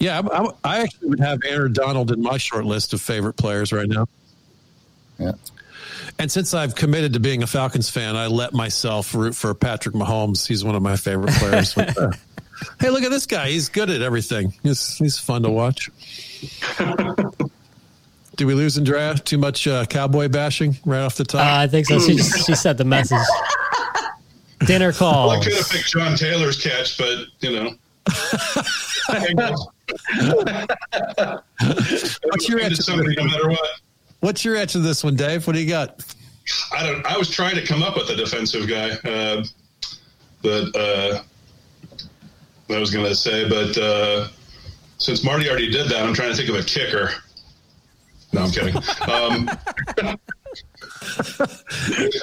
[0.00, 3.34] Yeah, I, I, I actually would have Aaron Donald in my short list of favorite
[3.34, 4.06] players right now.
[5.18, 5.32] Yeah.
[6.18, 9.94] And since I've committed to being a Falcons fan, I let myself root for Patrick
[9.94, 10.46] Mahomes.
[10.46, 11.72] He's one of my favorite players.
[12.80, 13.50] hey, look at this guy.
[13.50, 14.52] He's good at everything.
[14.62, 15.90] He's he's fun to watch.
[18.36, 19.14] Did we lose Andrea?
[19.14, 21.40] Too much uh, cowboy bashing right off the top?
[21.40, 21.98] Uh, I think so.
[21.98, 23.18] She just, she sent the message.
[24.64, 27.74] Dinner Well, I could have picked John Taylor's catch, but you know.
[32.24, 32.82] What's your answer?
[32.82, 33.68] Somebody, no matter what.
[34.20, 35.46] What's your answer to this one, Dave?
[35.46, 36.04] What do you got?
[36.72, 37.04] I don't.
[37.06, 39.44] I was trying to come up with a defensive guy, uh,
[40.42, 41.22] but uh,
[42.70, 44.28] I was going to say, but uh,
[44.98, 47.10] since Marty already did that, I'm trying to think of a kicker.
[48.32, 48.76] No, I'm kidding.
[49.08, 49.48] Um,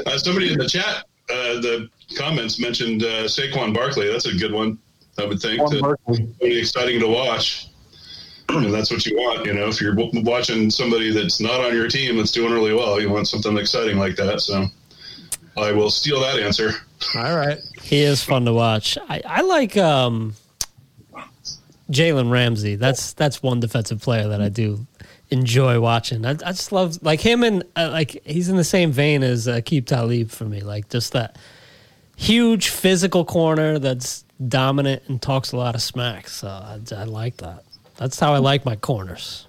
[0.05, 4.11] uh, somebody in the chat, uh, the comments mentioned uh, Saquon Barkley.
[4.11, 4.77] That's a good one.
[5.17, 5.61] I would think.
[5.61, 6.29] Saquon Barkley.
[6.41, 7.67] Really exciting to watch.
[8.47, 9.67] And that's what you want, you know.
[9.69, 13.27] If you're watching somebody that's not on your team that's doing really well, you want
[13.27, 14.39] something exciting like that.
[14.39, 14.67] So
[15.57, 16.69] I will steal that answer.
[17.15, 17.57] All right.
[17.81, 18.99] He is fun to watch.
[19.09, 20.35] I, I like um,
[21.91, 22.75] Jalen Ramsey.
[22.75, 24.85] That's that's one defensive player that I do
[25.29, 26.25] enjoy watching.
[26.25, 29.47] I, I just love like him and uh, like he's in the same vein as
[29.47, 30.61] uh, Aqib Talib for me.
[30.61, 31.37] Like just that
[32.15, 36.27] huge physical corner that's dominant and talks a lot of smack.
[36.27, 37.63] So I, I like that.
[37.97, 39.47] That's how I like my corners.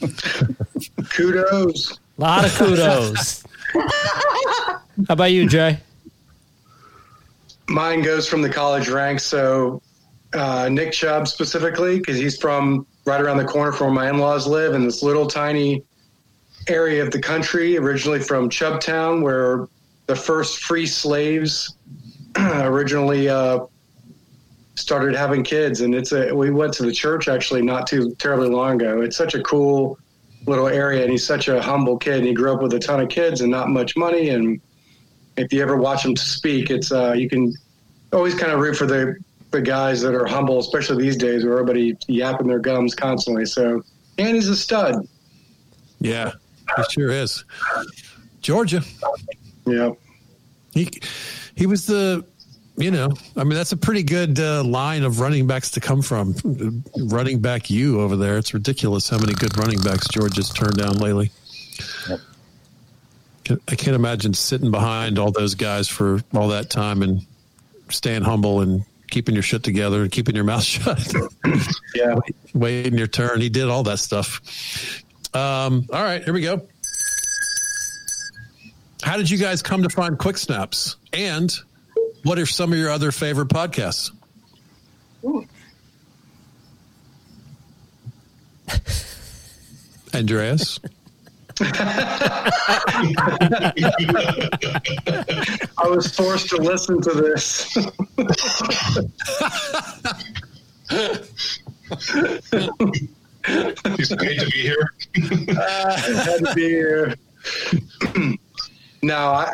[1.10, 1.98] Kudos.
[2.18, 3.44] A lot of kudos.
[3.74, 5.78] how about you, Jay?
[7.68, 9.24] Mine goes from the college ranks.
[9.24, 9.82] So
[10.32, 14.46] uh, Nick Chubb specifically, because he's from right around the corner from where my in-laws
[14.46, 15.82] live in this little tiny
[16.68, 19.68] area of the country, originally from Chubbtown, where
[20.06, 21.76] the first free slaves
[22.38, 23.60] originally uh,
[24.74, 25.80] started having kids.
[25.80, 29.00] And it's a we went to the church actually not too terribly long ago.
[29.00, 29.98] It's such a cool
[30.46, 32.18] little area, and he's such a humble kid.
[32.18, 34.30] And he grew up with a ton of kids and not much money.
[34.30, 34.60] And
[35.36, 37.54] if you ever watch him speak, it's uh, you can
[38.12, 39.16] always kind of root for the
[39.50, 43.46] the guys that are humble, especially these days where everybody yapping their gums constantly.
[43.46, 43.82] So,
[44.18, 45.08] and he's a stud.
[46.00, 46.32] Yeah,
[46.76, 47.44] he sure is.
[48.40, 48.82] Georgia.
[49.64, 49.92] Yeah.
[50.72, 50.90] He
[51.54, 52.26] he was the
[52.76, 56.02] you know, I mean that's a pretty good uh, line of running backs to come
[56.02, 56.34] from.
[56.98, 58.36] Running back you over there.
[58.38, 61.30] It's ridiculous how many good running backs George has turned down lately.
[63.44, 67.20] Can- I can't imagine sitting behind all those guys for all that time and
[67.90, 71.12] staying humble and keeping your shit together and keeping your mouth shut.
[71.94, 72.16] Yeah.
[72.54, 73.40] waiting your turn.
[73.40, 74.40] He did all that stuff.
[75.34, 76.66] Um, all right, here we go.
[79.02, 80.96] How did you guys come to find Quick Snaps?
[81.12, 81.54] And
[82.24, 84.10] what are some of your other favorite podcasts?
[90.14, 90.80] Andreas?
[91.60, 91.72] I
[95.86, 97.74] was forced to listen to this.
[103.96, 104.90] He's paid to be here.
[105.54, 107.14] Uh, I had to be here.
[109.04, 109.52] no, I,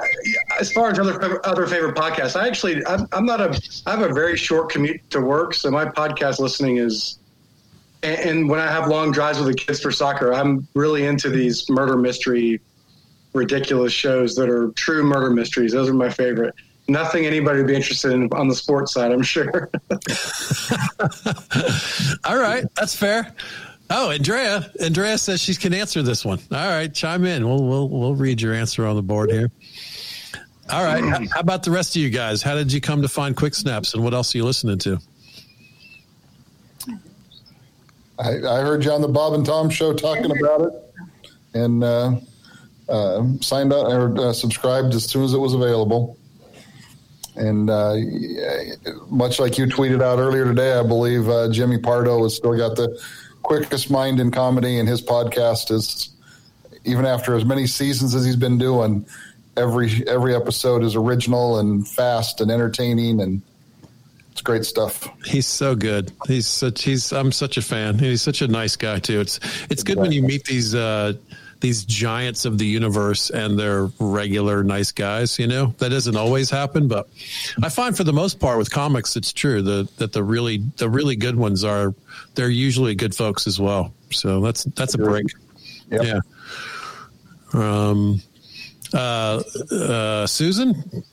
[0.60, 4.02] as far as other other favorite podcasts, I actually I'm, I'm not a I have
[4.08, 7.18] a very short commute to work, so my podcast listening is.
[8.02, 11.28] And, and when I have long drives with the kids for soccer, I'm really into
[11.28, 12.60] these murder mystery,
[13.34, 15.72] ridiculous shows that are true murder mysteries.
[15.72, 16.54] Those are my favorite.
[16.88, 19.70] Nothing anybody would be interested in on the sports side, I'm sure.
[22.24, 23.34] All right, that's fair.
[23.90, 24.70] Oh, Andrea.
[24.80, 26.38] Andrea says she can answer this one.
[26.52, 27.46] All right, chime in.
[27.46, 29.50] We'll we'll we'll read your answer on the board here.
[30.70, 31.02] All right.
[31.02, 32.42] How, about the rest of you guys?
[32.42, 34.98] How did you come to find Quick Snaps, and what else are you listening to?
[38.20, 40.72] I, I heard you on the Bob and Tom show talking about it,
[41.54, 42.12] and uh,
[42.88, 46.16] uh, signed up or uh, subscribed as soon as it was available.
[47.34, 47.96] And uh,
[49.08, 52.76] much like you tweeted out earlier today, I believe uh, Jimmy Pardo has still got
[52.76, 53.00] the
[53.42, 56.10] quickest mind in comedy, and his podcast is
[56.84, 59.06] even after as many seasons as he's been doing.
[59.56, 63.42] Every every episode is original and fast and entertaining, and
[64.30, 65.08] it's great stuff.
[65.24, 66.12] He's so good.
[66.26, 66.82] He's such.
[66.82, 67.12] He's.
[67.12, 67.98] I'm such a fan.
[67.98, 69.20] He's such a nice guy too.
[69.20, 69.40] It's.
[69.68, 70.74] It's good when you meet these.
[70.74, 71.14] uh
[71.60, 75.74] these giants of the universe and they're regular nice guys you know?
[75.78, 77.08] That doesn't always happen but
[77.62, 80.88] i find for the most part with comics it's true the, that the really the
[80.88, 81.94] really good ones are
[82.34, 83.92] they're usually good folks as well.
[84.10, 85.26] So that's that's a break.
[85.90, 86.02] Yep.
[86.02, 86.20] yeah.
[87.52, 88.22] Um
[88.94, 91.04] uh uh susan?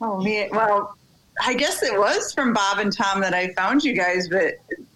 [0.00, 0.96] Oh man, well,
[1.42, 4.54] I guess it was from Bob and Tom that I found you guys, but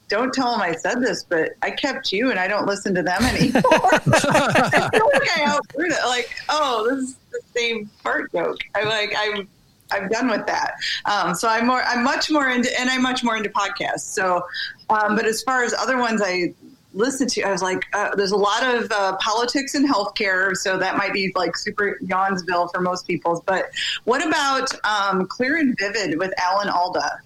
[0.09, 3.03] don't tell them I said this, but I kept you and I don't listen to
[3.03, 3.63] them anymore.
[3.65, 6.07] I feel like I outgrew it.
[6.07, 8.59] Like, oh, this is the same fart joke.
[8.75, 9.49] I like I'm
[9.91, 10.75] I'm done with that.
[11.05, 14.01] Um, so I'm more I'm much more into and I'm much more into podcasts.
[14.01, 14.45] So,
[14.91, 16.55] um, but as far as other ones I
[16.93, 20.79] listen to, I was like, uh, there's a lot of uh, politics and healthcare, so
[20.79, 23.43] that might be like super Yawnsville for most people.
[23.47, 23.71] But
[24.05, 27.21] what about um, Clear and Vivid with Alan Alda?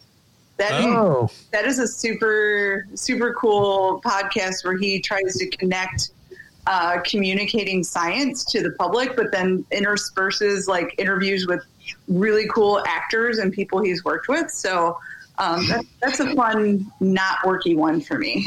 [0.59, 6.11] That oh that is a super super cool podcast where he tries to connect
[6.69, 11.65] uh, communicating science to the public, but then intersperses like interviews with
[12.09, 14.51] really cool actors and people he's worked with.
[14.51, 14.99] So
[15.39, 18.47] um, that, that's a fun, not worky one for me.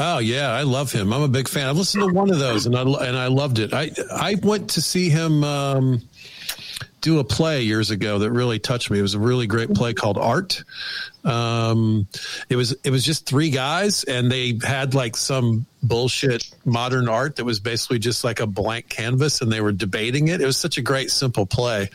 [0.00, 1.12] Oh yeah, I love him.
[1.12, 1.68] I'm a big fan.
[1.68, 3.74] I've listened to one of those and I and I loved it.
[3.74, 6.02] I I went to see him um,
[7.00, 8.98] do a play years ago that really touched me.
[8.98, 10.62] It was a really great play called Art.
[11.24, 12.06] Um,
[12.48, 17.36] it was it was just three guys and they had like some bullshit modern art
[17.36, 20.40] that was basically just like a blank canvas and they were debating it.
[20.40, 21.90] It was such a great simple play,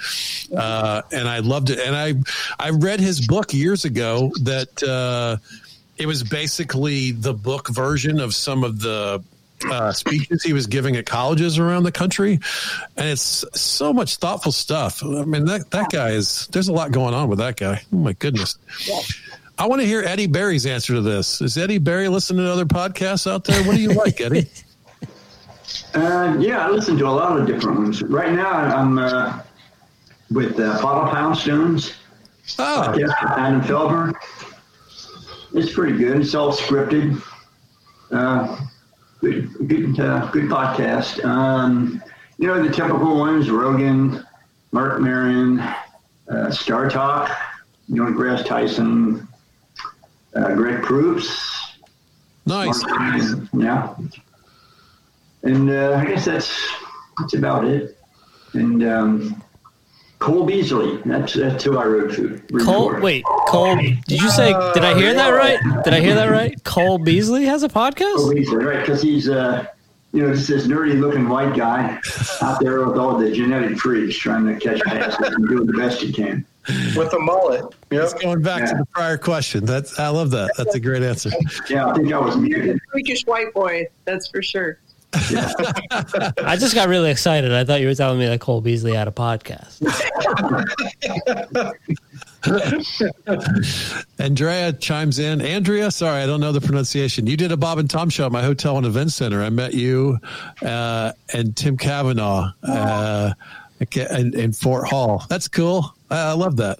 [0.56, 1.80] uh, and I loved it.
[1.80, 2.14] And I
[2.60, 4.84] I read his book years ago that.
[4.84, 5.38] Uh,
[5.96, 9.24] it was basically the book version of some of the
[9.70, 12.40] uh, speeches he was giving at colleges around the country,
[12.98, 15.04] and it's so much thoughtful stuff.
[15.04, 16.48] I mean, that that guy is.
[16.48, 17.82] There's a lot going on with that guy.
[17.92, 18.58] Oh my goodness.
[19.58, 21.40] I want to hear Eddie Barry's answer to this.
[21.42, 23.64] Is Eddie Barry listening to other podcasts out there?
[23.64, 24.50] What do you like, Eddie?
[25.96, 28.02] Uh, yeah, I listen to a lot of different ones.
[28.04, 29.42] Right now, I'm uh,
[30.32, 31.94] with uh, Paula Poundstone's.
[32.60, 34.14] Oh, podcast with Adam Felber.
[35.54, 36.20] It's pretty good.
[36.20, 37.22] It's all scripted.
[38.12, 38.60] Uh,
[39.24, 41.24] good, good, uh, good podcast.
[41.24, 42.04] Um,
[42.38, 44.26] you know the typical ones: Rogan,
[44.72, 45.60] Mark Maron,
[46.30, 47.32] uh, Star Talk,
[47.88, 49.28] Neil deGrasse Tyson,
[50.36, 51.78] uh, Greg Proops.
[52.84, 53.36] nice.
[53.54, 53.96] Yeah.
[55.44, 56.74] And uh, I guess that's
[57.18, 57.98] that's about it.
[58.54, 59.44] And um,
[60.24, 60.98] Cole Beasley.
[61.04, 62.42] That's that's who I wrote to.
[62.64, 65.60] Cole, wait, Cole, did you say, did I hear that right?
[65.84, 66.64] Did I hear that right?
[66.64, 68.16] Cole Beasley has a podcast.
[68.16, 68.34] Cole?
[68.34, 68.80] Beasley, right?
[68.80, 69.68] Because he's uh,
[70.14, 72.00] you know, just this nerdy-looking white guy
[72.42, 76.00] out there with all the genetic freaks trying to catch passes and doing the best
[76.02, 76.46] he can.
[76.96, 77.66] with a mullet.
[77.92, 78.04] Yep.
[78.04, 79.66] It's going back to the prior question.
[79.66, 80.52] That's I love that.
[80.58, 81.32] That's a great answer.
[81.70, 82.80] Yeah, I think I was muted.
[82.92, 84.80] Freakish white boy, that's for sure.
[86.44, 87.52] I just got really excited.
[87.52, 89.82] I thought you were telling me that Cole Beasley had a podcast.
[94.20, 95.42] Andrea chimes in.
[95.42, 97.28] Andrea, sorry, I don't know the pronunciation.
[97.28, 99.44] You did a Bob and Tom show at my hotel and event center.
[99.44, 100.18] I met you
[100.64, 103.34] uh, and Tim Kavanaugh uh,
[103.96, 105.26] in, in Fort Hall.
[105.30, 105.94] That's cool.
[106.10, 106.80] I, I love that.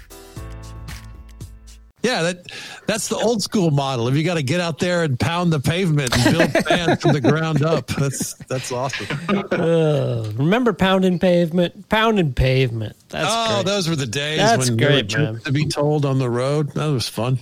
[2.03, 2.51] Yeah, that
[2.87, 4.07] that's the old school model.
[4.07, 7.13] If you got to get out there and pound the pavement and build fans from
[7.13, 9.07] the ground up, that's that's awesome.
[9.29, 11.89] Uh, remember pounding pavement?
[11.89, 12.95] Pounding pavement.
[13.09, 13.65] That's oh, great.
[13.67, 15.41] those were the days That's when there were great, trips man.
[15.41, 16.73] to be told on the road.
[16.73, 17.39] That was fun.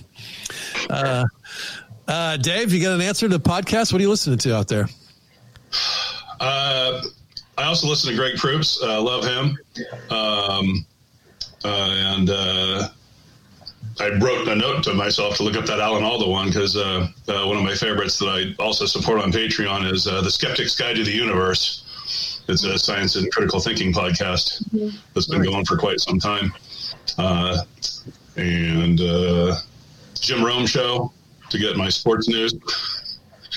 [0.90, 1.24] Uh,
[2.06, 3.92] uh, Dave, you got an answer to the podcast?
[3.92, 4.88] What are you listening to out there?
[6.40, 7.02] Uh,
[7.56, 8.82] I also listen to Greg Proops.
[8.82, 9.58] Uh, love him.
[10.10, 10.86] Um,
[11.64, 12.88] uh, and uh,
[14.00, 17.06] I wrote a note to myself to look up that Alan Alda one because uh,
[17.28, 20.74] uh, one of my favorites that I also support on Patreon is uh, The Skeptic's
[20.74, 21.84] Guide to the Universe.
[22.48, 24.64] It's a science and critical thinking podcast
[25.12, 26.52] that's been going for quite some time.
[27.18, 27.58] Uh,
[28.36, 29.56] and uh,
[30.14, 31.12] Jim Rome show
[31.50, 32.54] to get my sports news.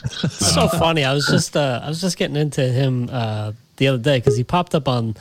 [0.03, 1.05] It's so funny.
[1.05, 4.35] I was just uh, I was just getting into him uh, the other day because
[4.35, 5.15] he popped up on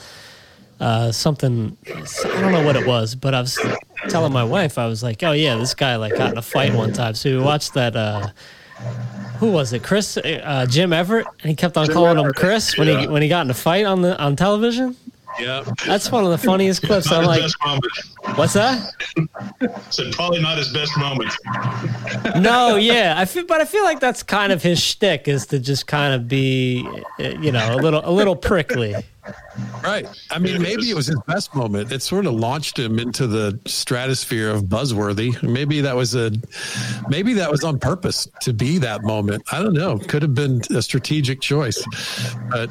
[0.80, 1.76] uh, something.
[1.86, 3.56] I don't know what it was, but I was
[4.08, 6.74] telling my wife I was like, "Oh yeah, this guy like got in a fight
[6.74, 7.96] one time." So we watched that.
[7.96, 8.28] Uh,
[9.38, 9.82] who was it?
[9.82, 13.22] Chris, uh, Jim Everett, and he kept on Jim calling him Chris when he when
[13.22, 14.96] he got in a fight on the on television.
[15.40, 17.10] Yeah, That's one of the funniest clips.
[17.10, 17.42] Not I'm like,
[18.36, 18.92] "What's that?"
[19.90, 21.32] Said probably not his best moment.
[22.36, 25.58] No, yeah, I feel, but I feel like that's kind of his shtick is to
[25.58, 26.86] just kind of be,
[27.20, 28.94] uh, you know, a little a little prickly.
[29.82, 30.06] Right.
[30.30, 31.92] I mean, maybe it was his best moment.
[31.92, 35.40] It sort of launched him into the stratosphere of buzzworthy.
[35.42, 36.32] Maybe that was a,
[37.08, 39.44] maybe that was on purpose to be that moment.
[39.52, 39.98] I don't know.
[39.98, 41.84] Could have been a strategic choice,
[42.50, 42.70] but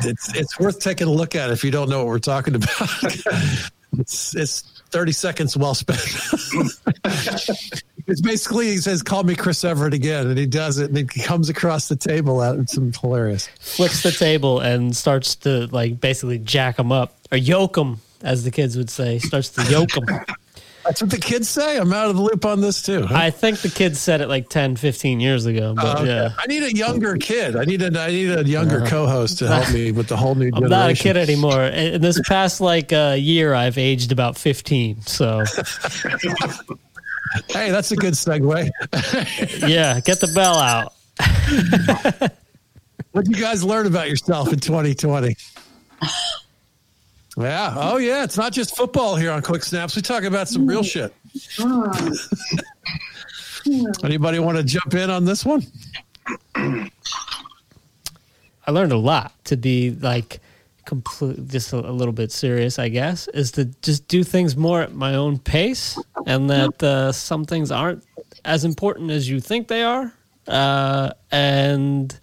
[0.00, 2.70] it's it's worth taking a look at if you don't know what we're talking about.
[3.98, 6.00] it's it's thirty seconds well spent.
[8.06, 11.22] it's basically he says, "Call me Chris Everett again," and he does it, and he
[11.22, 13.48] comes across the table at it's hilarious.
[13.60, 18.44] Flips the table and starts to like basically jack him up or yoke him, as
[18.44, 19.18] the kids would say.
[19.18, 20.04] Starts to yoke him.
[20.84, 21.78] That's what the kids say.
[21.78, 23.06] I'm out of the loop on this too.
[23.06, 23.14] huh?
[23.16, 25.72] I think the kids said it like 10, 15 years ago.
[25.74, 26.06] But Uh, okay.
[26.08, 27.56] yeah, I need a younger kid.
[27.56, 30.48] I need a I need a younger co-host to help me with the whole new
[30.52, 30.68] I'm generation.
[30.70, 31.62] not a kid anymore.
[31.64, 35.00] In this past like uh, year, I've aged about fifteen.
[35.06, 35.42] So
[37.48, 38.70] Hey, that's a good segue.
[39.68, 40.92] yeah, get the bell out.
[43.12, 45.36] what did you guys learn about yourself in 2020?
[47.36, 47.74] Yeah.
[47.76, 48.22] Oh, yeah.
[48.24, 49.96] It's not just football here on Quick Snaps.
[49.96, 51.14] We talk about some real shit.
[54.04, 55.62] Anybody want to jump in on this one?
[56.54, 56.90] I
[58.70, 60.40] learned a lot to be like
[60.84, 64.82] complete, just a, a little bit serious, I guess, is to just do things more
[64.82, 68.04] at my own pace, and that uh, some things aren't
[68.44, 70.12] as important as you think they are,
[70.46, 72.18] uh, and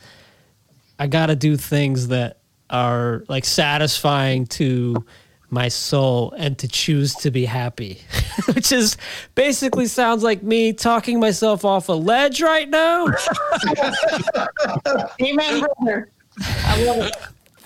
[1.00, 2.38] I got to do things that
[2.70, 5.04] are like satisfying to
[5.52, 8.02] my soul and to choose to be happy,
[8.54, 8.98] which is
[9.36, 13.06] basically sounds like me talking myself off a ledge right now.
[15.22, 16.10] Amen, brother.
[16.40, 17.16] I love it.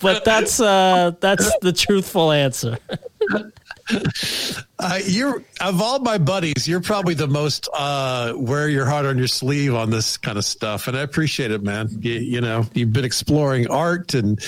[0.02, 2.78] But that's uh that's the truthful answer.
[4.80, 9.16] Uh, you're of all my buddies, you're probably the most uh, wear your heart on
[9.18, 11.88] your sleeve on this kind of stuff, and I appreciate it, man.
[12.02, 14.40] You, you know, you've been exploring art and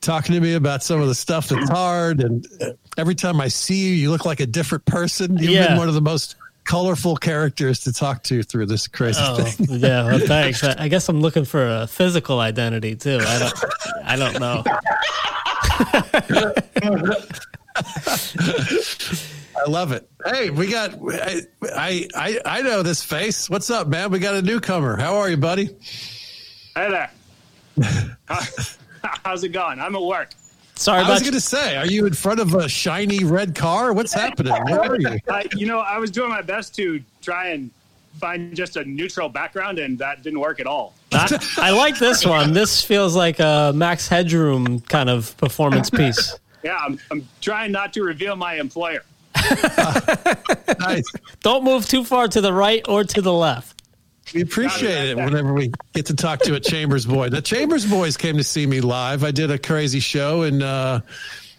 [0.00, 3.46] talking to me about some of the stuff that's hard, and uh, every time I
[3.48, 5.38] see you, you look like a different person.
[5.38, 5.68] You've Yeah.
[5.68, 6.34] been one of the most
[6.64, 9.78] colorful characters to talk to through this crazy Oh, thing.
[9.80, 10.64] yeah, well, thanks.
[10.64, 13.18] I, I guess I'm looking for a physical identity too.
[13.20, 13.64] I don't
[14.04, 14.64] I don't know.
[19.56, 20.08] I love it.
[20.26, 20.94] Hey, we got.
[21.12, 23.48] I, I I I know this face.
[23.48, 24.10] What's up, man?
[24.10, 24.96] We got a newcomer.
[24.96, 25.66] How are you, buddy?
[26.74, 27.10] Hey there.
[29.24, 29.80] How's it going?
[29.80, 30.30] I'm at work.
[30.76, 33.92] Sorry I was going to say, are you in front of a shiny red car?
[33.92, 34.52] What's happening?
[34.64, 35.18] Where are you?
[35.30, 37.70] I, you know, I was doing my best to try and
[38.20, 40.94] find just a neutral background, and that didn't work at all.
[41.12, 42.52] I, I like this one.
[42.52, 46.36] This feels like a Max Headroom kind of performance piece.
[46.62, 49.02] Yeah, I'm, I'm trying not to reveal my employer.
[50.80, 51.04] Nice.
[51.40, 53.73] Don't move too far to the right or to the left.
[54.32, 57.28] We appreciate it whenever we get to talk to a Chambers boy.
[57.28, 59.22] The Chambers boys came to see me live.
[59.22, 61.00] I did a crazy show and uh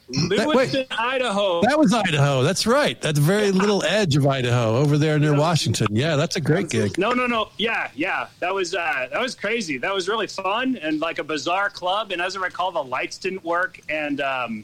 [0.08, 1.62] Lewiston, Idaho.
[1.62, 2.44] that was Idaho.
[2.44, 3.00] That's right.
[3.02, 5.88] That's very little edge of Idaho over there near Washington.
[5.92, 6.98] Yeah, that's a great gig.
[7.00, 7.50] No, no, no.
[7.58, 8.28] Yeah, yeah.
[8.40, 9.78] That was uh, that was crazy.
[9.78, 12.12] That was really fun and like a bizarre club.
[12.12, 14.64] And as I recall, the lights didn't work, and um,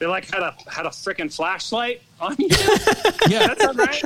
[0.00, 2.48] they like had a had a freaking flashlight on you.
[3.28, 4.02] Yeah, right.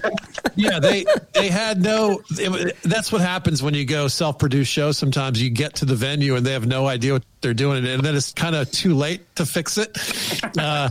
[0.55, 0.79] yeah.
[0.81, 2.21] They they had no.
[2.33, 4.99] It, that's what happens when you go self-produced shows.
[4.99, 8.03] Sometimes you get to the venue and they have no idea what they're doing, and
[8.03, 9.97] then it's kind of too late to fix it.
[10.59, 10.89] Uh,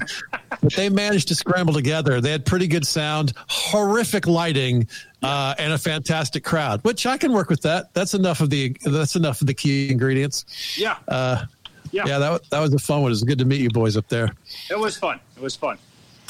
[0.62, 2.20] but they managed to scramble together.
[2.20, 4.88] They had pretty good sound, horrific lighting,
[5.22, 6.84] uh, and a fantastic crowd.
[6.84, 7.93] Which I can work with that.
[7.93, 8.76] That's enough of the.
[8.84, 10.45] That's enough of the key ingredients.
[10.78, 11.45] Yeah, Uh,
[11.93, 12.03] yeah.
[12.05, 13.09] yeah, that that was a fun one.
[13.11, 14.33] It was good to meet you boys up there.
[14.69, 15.19] It was fun.
[15.37, 15.77] It was fun.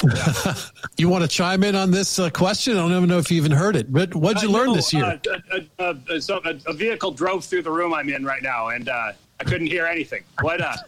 [0.96, 2.74] You want to chime in on this uh, question?
[2.76, 4.74] I don't even know if you even heard it, but what'd you Uh, learn no,
[4.76, 5.04] this year?
[5.04, 5.38] Uh,
[5.80, 8.68] a, a, a, so a, a vehicle drove through the room I'm in right now,
[8.68, 10.22] and uh, I couldn't hear anything.
[10.40, 10.60] What?
[10.60, 10.76] Uh,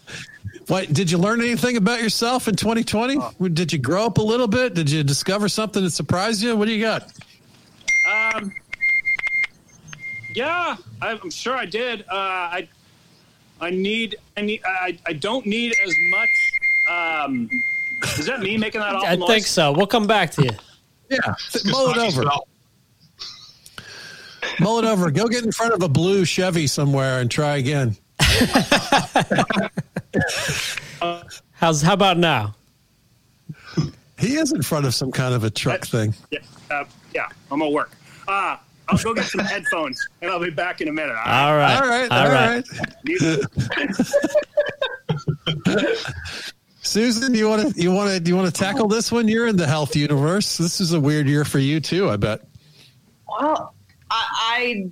[0.69, 3.19] What did you learn anything about yourself in 2020?
[3.51, 4.75] Did you grow up a little bit?
[4.75, 6.57] Did you discover something that surprised you?
[6.57, 7.13] What do you got?
[8.35, 8.53] um,
[10.35, 12.03] yeah, I'm sure I did.
[12.03, 12.69] Uh, I,
[13.61, 16.29] I need, I need, I, I don't need as much.
[16.89, 17.49] Um,
[18.19, 19.29] is that me making that awful I noise?
[19.29, 19.73] think so.
[19.73, 20.51] We'll come back to you.
[21.11, 21.19] Yeah,
[21.67, 22.25] mull it over.
[24.61, 25.11] Mull it over.
[25.11, 27.97] Go get in front of a blue Chevy somewhere and try again.
[31.53, 32.55] How's how about now?
[34.19, 36.15] He is in front of some kind of a truck thing.
[36.31, 36.39] Yeah,
[36.71, 36.85] uh,
[37.15, 37.91] yeah, I'm at work.
[38.27, 38.57] Uh,
[38.89, 41.17] I'll go get some headphones, and I'll be back in a minute.
[41.17, 41.77] All right.
[41.77, 42.65] All right, All all right.
[43.09, 44.77] right.
[46.83, 49.27] Susan, you want to you want to do you want to tackle this one?
[49.29, 50.57] You're in the health universe.
[50.57, 52.09] This is a weird year for you too.
[52.11, 52.43] I bet.
[53.29, 53.75] Well,
[54.11, 54.89] I,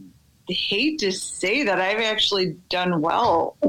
[0.48, 3.56] I hate to say that I've actually done well.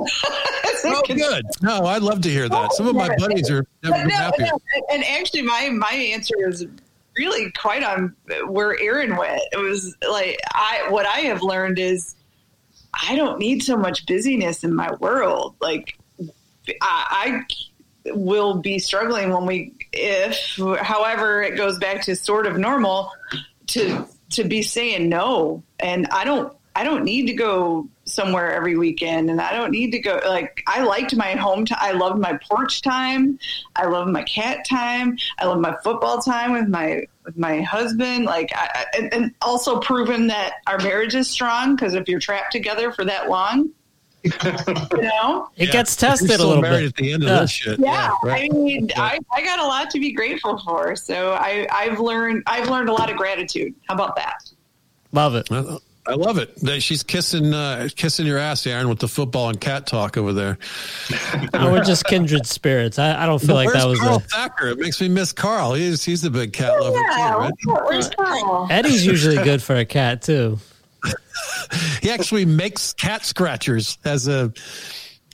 [0.87, 1.43] Oh, good.
[1.63, 2.73] No, I'd love to hear that.
[2.73, 4.45] Some of my buddies are never But no, happier.
[4.45, 4.59] no,
[4.91, 6.67] and actually, my my answer is
[7.17, 8.15] really quite on
[8.47, 9.41] where Aaron went.
[9.51, 12.15] It was like I what I have learned is
[13.07, 15.55] I don't need so much busyness in my world.
[15.61, 15.97] Like
[16.81, 17.45] I,
[18.05, 23.11] I will be struggling when we if however it goes back to sort of normal
[23.67, 28.77] to to be saying no and i don't i don't need to go somewhere every
[28.77, 32.19] weekend and i don't need to go like i liked my home time i loved
[32.19, 33.39] my porch time
[33.75, 38.25] i love my cat time i love my football time with my with my husband
[38.25, 42.19] like I, I- and, and also proven that our marriage is strong because if you're
[42.19, 43.69] trapped together for that long
[44.23, 44.31] you
[45.01, 45.71] know It Yeah.
[45.71, 46.87] gets You're tested a little married bit.
[46.87, 47.39] at the end of Yeah.
[47.41, 47.79] this shit.
[47.79, 48.49] yeah, right.
[48.51, 50.95] I mean, I, I got a lot to be grateful for.
[50.95, 53.75] So I, I've learned I've learned a lot of gratitude.
[53.87, 54.51] How about that?
[55.11, 55.47] Love it.
[56.07, 56.55] I- I love it.
[56.57, 60.33] That she's kissing uh, kissing your ass, Aaron, with the football and cat talk over
[60.33, 60.57] there.
[61.53, 62.99] Oh, we're just kindred spirits.
[62.99, 64.67] I, I don't feel like that was Carl a, Thacker?
[64.67, 65.73] It makes me miss Carl.
[65.73, 67.85] He's he's a big cat lover Yeah, too, right?
[67.85, 68.67] where's Carl?
[68.69, 70.59] Eddie's usually good for a cat too.
[72.01, 74.53] He actually makes cat scratchers as a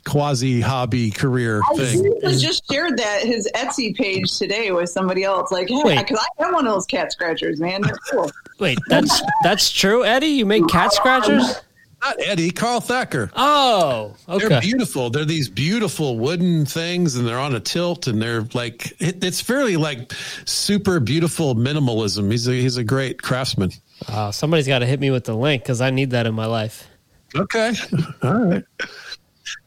[0.06, 2.20] quasi hobby career I thing.
[2.22, 5.50] was just shared that his Etsy page today with somebody else.
[5.50, 7.82] Like, hey, because I have one of those cat scratchers, man.
[7.82, 8.30] They're cool.
[8.58, 10.28] Wait, that's that's true, Eddie.
[10.28, 11.62] You make cat um, scratchers?
[12.02, 13.30] Not Eddie, Carl Thacker.
[13.36, 14.48] Oh, okay.
[14.48, 15.10] They're beautiful.
[15.10, 19.40] They're these beautiful wooden things, and they're on a tilt, and they're like it, it's
[19.40, 20.12] fairly like
[20.44, 22.30] super beautiful minimalism.
[22.30, 23.70] He's a he's a great craftsman.
[24.08, 26.46] Oh, somebody's got to hit me with the link because I need that in my
[26.46, 26.88] life.
[27.36, 27.72] Okay,
[28.22, 28.64] all right.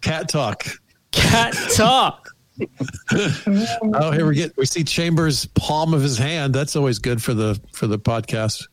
[0.01, 0.65] Cat talk.
[1.11, 2.29] Cat talk.
[3.93, 6.53] Oh, here we get we see Chambers' palm of his hand.
[6.55, 8.65] That's always good for the for the podcast.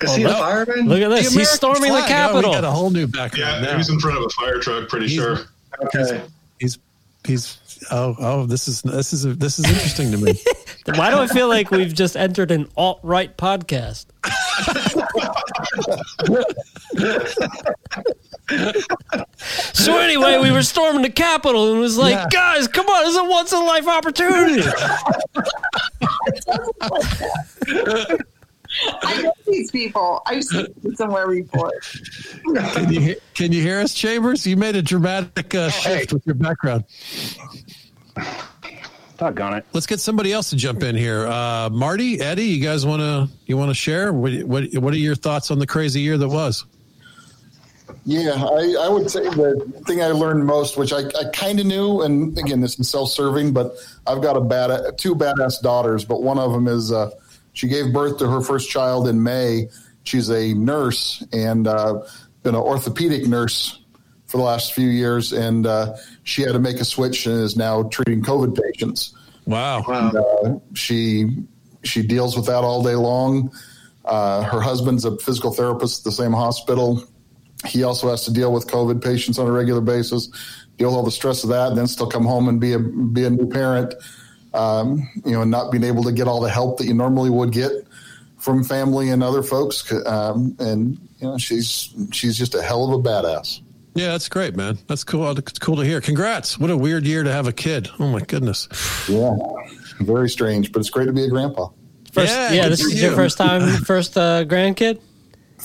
[0.00, 0.88] Is he a fireman?
[0.88, 1.32] Look at The this.
[1.32, 2.04] He's storming the flag.
[2.04, 2.50] Oh, Capitol.
[2.50, 3.76] we got a whole new background Yeah, now.
[3.76, 5.38] he's in front of a fire truck, pretty He's- sure.
[5.84, 6.22] Okay.
[6.58, 6.78] He's
[7.24, 7.58] he's
[7.92, 10.32] oh oh this is this is this is interesting to me.
[10.96, 14.06] Why do I feel like we've just entered an alt right podcast?
[19.72, 22.28] So anyway, we were storming the Capitol and it was like, Yeah.
[22.30, 24.62] guys, come on, this is a once in a life opportunity.
[29.02, 30.20] I know these people.
[30.26, 31.72] I've seen them somewhere before.
[32.72, 34.46] Can you can you hear us, Chambers?
[34.46, 36.84] You made a dramatic uh, shift with your background.
[39.16, 39.66] Doggone it.
[39.72, 41.26] Let's get somebody else to jump in here.
[41.28, 44.12] Uh, Marty, Eddie, you guys want to you want to share?
[44.12, 46.64] What, what what are your thoughts on the crazy year that was?
[48.06, 51.64] Yeah, I, I would say the thing I learned most, which I, I kind of
[51.64, 53.76] knew, and again, this is self-serving, but
[54.06, 57.10] I've got a bad two badass daughters, but one of them is uh,
[57.54, 59.68] she gave birth to her first child in May.
[60.02, 62.02] She's a nurse and uh,
[62.42, 63.80] been an orthopedic nurse
[64.26, 67.56] for the last few years, and uh, she had to make a switch and is
[67.56, 69.14] now treating COVID patients.
[69.46, 69.82] Wow.
[69.86, 71.44] And, uh, she
[71.84, 73.50] she deals with that all day long.
[74.04, 77.02] Uh, her husband's a physical therapist at the same hospital.
[77.66, 80.28] He also has to deal with COVID patients on a regular basis,
[80.76, 82.78] deal with all the stress of that, and then still come home and be a
[82.78, 83.94] be a new parent.
[84.52, 87.28] Um, you know, and not being able to get all the help that you normally
[87.30, 87.72] would get
[88.38, 89.90] from family and other folks.
[90.06, 93.60] Um, and you know, she's she's just a hell of a badass.
[93.94, 94.78] Yeah, that's great, man.
[94.88, 95.30] That's cool.
[95.38, 96.00] It's cool to hear.
[96.00, 96.58] Congrats.
[96.58, 97.88] What a weird year to have a kid.
[97.98, 98.68] Oh my goodness.
[99.08, 99.36] Yeah,
[100.00, 101.68] very strange, but it's great to be a grandpa.
[102.12, 105.00] First, Yeah, yeah, this for is your first time, first uh, grandkid.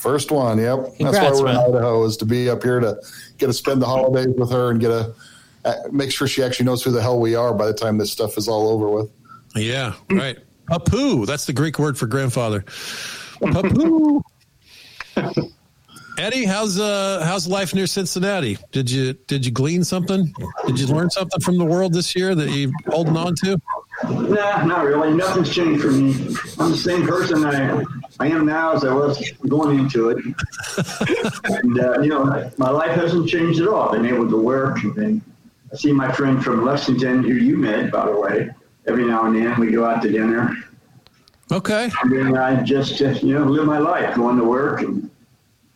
[0.00, 0.78] First one, yep.
[0.96, 1.70] Congrats, That's why we're man.
[1.70, 2.98] in Idaho is to be up here to
[3.38, 5.14] get to spend the holidays with her and get a
[5.64, 8.10] uh, make sure she actually knows who the hell we are by the time this
[8.10, 9.10] stuff is all over with.
[9.54, 10.38] Yeah, right.
[10.70, 11.26] Papu.
[11.26, 12.62] That's the Greek word for grandfather.
[13.40, 14.22] Papu.
[16.18, 18.58] Eddie, how's uh how's life near Cincinnati?
[18.72, 20.32] Did you did you glean something?
[20.66, 23.60] Did you learn something from the world this year that you holding on to?
[24.08, 25.12] Nah, not really.
[25.12, 26.12] Nothing's changed for me.
[26.58, 27.84] I'm the same person I
[28.18, 30.18] I am now as I was going into it.
[31.44, 33.88] and uh, you know, my life hasn't changed at all.
[33.88, 35.22] I've been able to work and
[35.72, 38.50] I see my friend from Lexington, who you met, by the way.
[38.86, 40.56] Every now and then we go out to dinner.
[41.52, 41.90] Okay.
[42.02, 45.10] And then I just uh, you know live my life, going to work and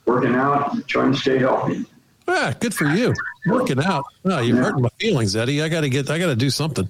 [0.07, 1.85] working out, trying to stay healthy.
[2.29, 3.15] Yeah, good for you.
[3.47, 4.05] Working out.
[4.25, 5.63] Oh, you're hurting my feelings, Eddie.
[5.63, 6.89] I gotta get I gotta do something.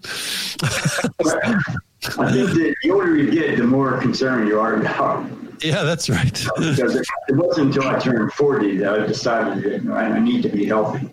[2.18, 5.26] I think that the older you get, the more concerned you are about.
[5.60, 6.32] Yeah, that's right.
[6.56, 10.42] because it, it wasn't until I turned 40 that I decided that I, I need
[10.42, 11.10] to be healthy.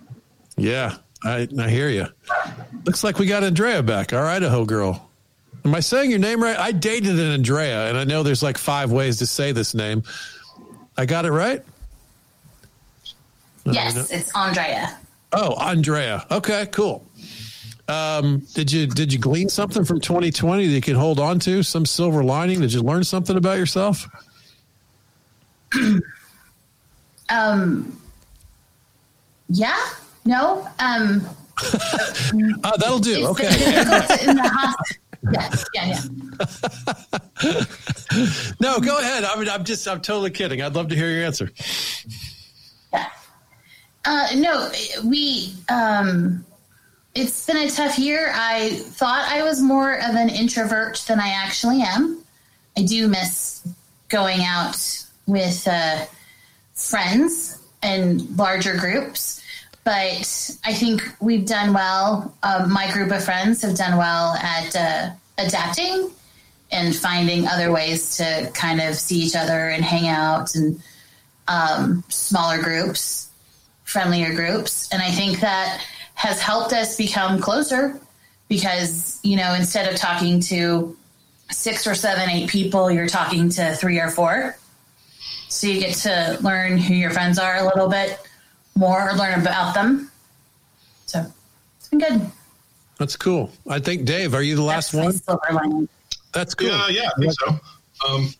[0.57, 2.07] Yeah, I I hear you.
[2.85, 5.09] Looks like we got Andrea back, our Idaho girl.
[5.63, 6.57] Am I saying your name right?
[6.57, 10.03] I dated an Andrea, and I know there's like five ways to say this name.
[10.97, 11.63] I got it right.
[13.65, 14.97] Yes, it's Andrea.
[15.33, 16.25] Oh, Andrea.
[16.29, 17.05] Okay, cool.
[17.87, 21.61] Um, did you did you glean something from 2020 that you can hold on to?
[21.63, 22.61] Some silver lining?
[22.61, 24.07] Did you learn something about yourself?
[27.29, 27.97] Um,
[29.47, 29.77] yeah,
[30.25, 30.67] no.
[30.79, 31.25] Um,
[32.63, 33.25] Uh, that'll do.
[33.27, 33.47] Okay.
[33.49, 34.75] difficult in the.
[35.31, 36.01] Yeah, yeah,
[37.43, 37.63] yeah.
[38.59, 39.23] No, go ahead.
[39.23, 40.61] I mean, I'm just I'm totally kidding.
[40.61, 41.49] I'd love to hear your answer.
[44.05, 44.71] Uh, no,
[45.05, 45.53] we.
[45.69, 46.45] Um,
[47.13, 48.31] it's been a tough year.
[48.33, 52.23] I thought I was more of an introvert than I actually am.
[52.77, 53.67] I do miss
[54.07, 56.05] going out with uh,
[56.73, 59.43] friends and larger groups,
[59.83, 62.33] but I think we've done well.
[62.43, 66.11] Um, my group of friends have done well at uh, adapting
[66.71, 70.81] and finding other ways to kind of see each other and hang out and
[71.49, 73.30] um, smaller groups
[73.91, 74.89] friendlier groups.
[74.91, 75.85] And I think that
[76.15, 77.99] has helped us become closer
[78.47, 80.97] because, you know, instead of talking to
[81.51, 84.57] six or seven, eight people, you're talking to three or four.
[85.49, 88.17] So you get to learn who your friends are a little bit
[88.75, 90.09] more, learn about them.
[91.05, 91.25] So
[91.77, 92.31] it's been good.
[92.97, 93.51] That's cool.
[93.67, 95.11] I think Dave, are you the last one?
[95.11, 95.89] Silver lining.
[96.31, 96.69] That's cool.
[96.69, 97.59] Yeah, yeah, I think so.
[98.07, 98.33] Um,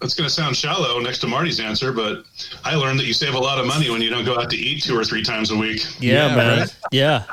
[0.00, 2.24] that's going to sound shallow next to Marty's answer, but
[2.64, 4.56] I learned that you save a lot of money when you don't go out to
[4.56, 5.84] eat two or three times a week.
[6.00, 6.58] Yeah, Yeah, man.
[6.60, 6.76] right.
[6.92, 7.24] Yeah.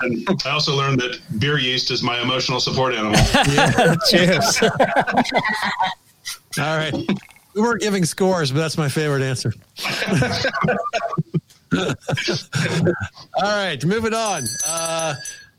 [0.00, 3.14] And I also learned that beer yeast is my emotional support animal.
[4.10, 4.60] Cheers.
[6.58, 6.92] All right.
[7.54, 9.52] We weren't giving scores, but that's my favorite answer.
[11.74, 11.96] All
[13.42, 14.42] right, moving on.
[14.68, 15.14] Uh,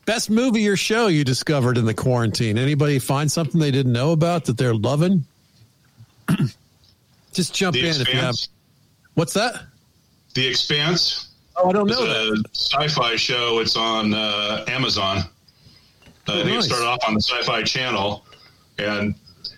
[0.05, 2.57] best movie or show you discovered in the quarantine?
[2.57, 5.25] Anybody find something they didn't know about that they're loving?
[7.33, 8.35] Just jump The in if you have.
[9.15, 9.63] What's that?
[10.35, 12.43] The Expanse Oh, I don't know that.
[12.45, 13.59] a sci-fi show.
[13.59, 15.17] It's on uh, Amazon.
[15.17, 15.21] Uh,
[16.27, 16.65] I think nice.
[16.65, 18.25] it started off on the Sci-Fi Channel,
[18.79, 19.13] and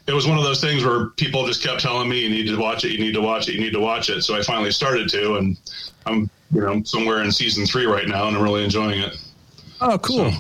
[0.08, 2.58] it was one of those things where people just kept telling me, "You need to
[2.58, 2.92] watch it.
[2.92, 3.54] You need to watch it.
[3.54, 5.58] You need to watch it." So I finally started to, and
[6.06, 9.16] I'm you know somewhere in season three right now, and I'm really enjoying it.
[9.80, 10.32] Oh, cool.
[10.32, 10.38] So-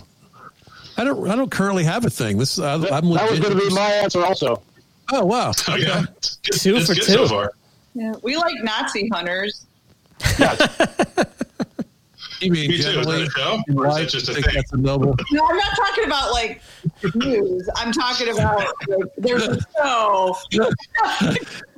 [0.97, 1.29] I don't.
[1.29, 2.37] I don't currently have a thing.
[2.37, 2.57] This.
[2.59, 4.61] I, I'm that was going to be my answer also.
[5.11, 5.51] Oh wow.
[5.67, 7.11] Oh, yeah, it's good- Two it's for good two.
[7.13, 7.51] so far.
[7.93, 9.65] Yeah, we like Nazi hunters.
[12.41, 12.99] You mean Me too.
[12.99, 13.61] Is that a show?
[13.77, 14.43] Or is life, it just a thing?
[14.53, 15.15] that's a noble.
[15.31, 16.61] No, I'm not talking about like
[17.15, 17.67] news.
[17.77, 18.67] I'm talking about like,
[19.17, 20.35] there's a show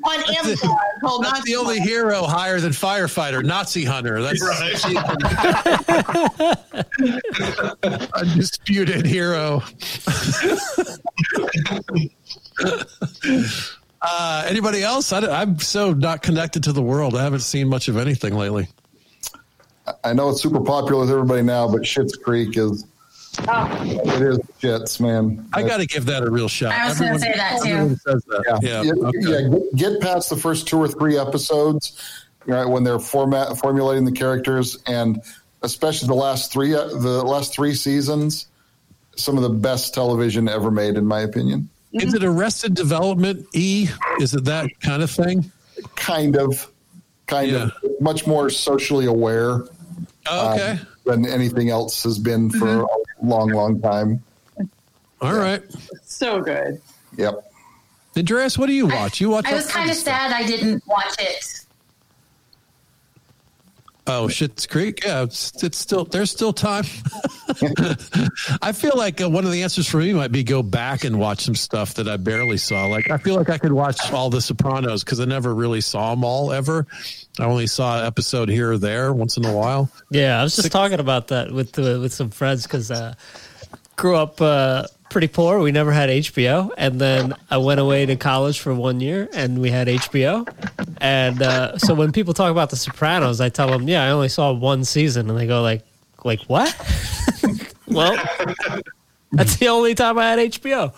[0.04, 1.88] on Amazon called That's Nazi the only Hunters.
[1.94, 4.20] hero higher than firefighter, Nazi hunter.
[4.24, 4.74] That's Right.
[8.16, 9.62] undisputed hero.
[14.02, 15.12] Uh, anybody else?
[15.14, 17.16] I, am so not connected to the world.
[17.16, 18.68] I haven't seen much of anything lately.
[20.04, 22.86] I know it's super popular with everybody now, but Schitt's Creek is
[23.48, 25.48] Oh, it is shits, man.
[25.54, 26.72] I got to give that a real shot.
[26.74, 27.96] I was gonna say that too.
[27.96, 28.60] says that.
[28.62, 28.82] yeah, Yeah.
[28.82, 29.18] yeah, okay.
[29.22, 32.02] yeah, Get, get past the first two or three episodes,
[32.46, 35.22] right when they're format formulating the characters, and
[35.62, 38.48] especially the last three uh, the last three seasons,
[39.16, 41.70] some of the best television ever made, in my opinion.
[42.02, 43.88] Is it Arrested Development E?
[44.20, 45.52] Is it that kind of thing?
[45.96, 46.72] Kind of,
[47.28, 49.66] kind of, much more socially aware
[50.30, 50.72] Oh, okay.
[50.72, 52.88] um, than anything else has been for a
[53.24, 54.22] long, long time.
[55.22, 55.64] All right.
[56.04, 56.82] so good.
[57.18, 57.52] Yep.
[58.18, 59.22] Andreas, what do you watch?
[59.22, 59.46] You watch?
[59.46, 60.20] I was kind of stuff.
[60.20, 61.66] sad I didn't watch it.
[64.08, 65.04] Oh, Schitt's Creek.
[65.04, 66.86] Yeah, it's, it's still there's still time.
[68.62, 71.20] I feel like uh, one of the answers for me might be go back and
[71.20, 72.86] watch some stuff that I barely saw.
[72.86, 76.12] Like I feel like I could watch all the Sopranos because I never really saw
[76.12, 76.86] them all ever.
[77.40, 79.90] I only saw an episode here or there once in a while.
[80.10, 83.14] Yeah, I was just talking about that with uh, with some friends because uh,
[83.96, 85.60] grew up uh, pretty poor.
[85.60, 89.60] We never had HBO, and then I went away to college for one year, and
[89.60, 90.48] we had HBO.
[91.00, 94.30] And uh, so when people talk about The Sopranos, I tell them, "Yeah, I only
[94.30, 95.84] saw one season," and they go like,
[96.24, 96.74] "Like what?"
[97.98, 98.82] well,
[99.32, 100.94] that's the only time I had HBO.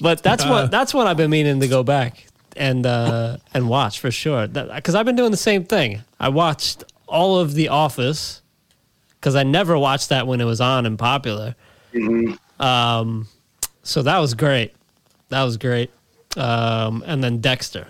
[0.00, 0.48] But that's Uh.
[0.48, 4.46] what that's what I've been meaning to go back and uh, and watch for sure.
[4.46, 6.02] Because I've been doing the same thing.
[6.20, 8.40] I watched all of The Office
[9.20, 11.54] because I never watched that when it was on and popular.
[12.58, 13.28] Um,
[13.82, 14.74] so that was great.
[15.28, 15.90] That was great.
[16.36, 17.86] Um, and then Dexter.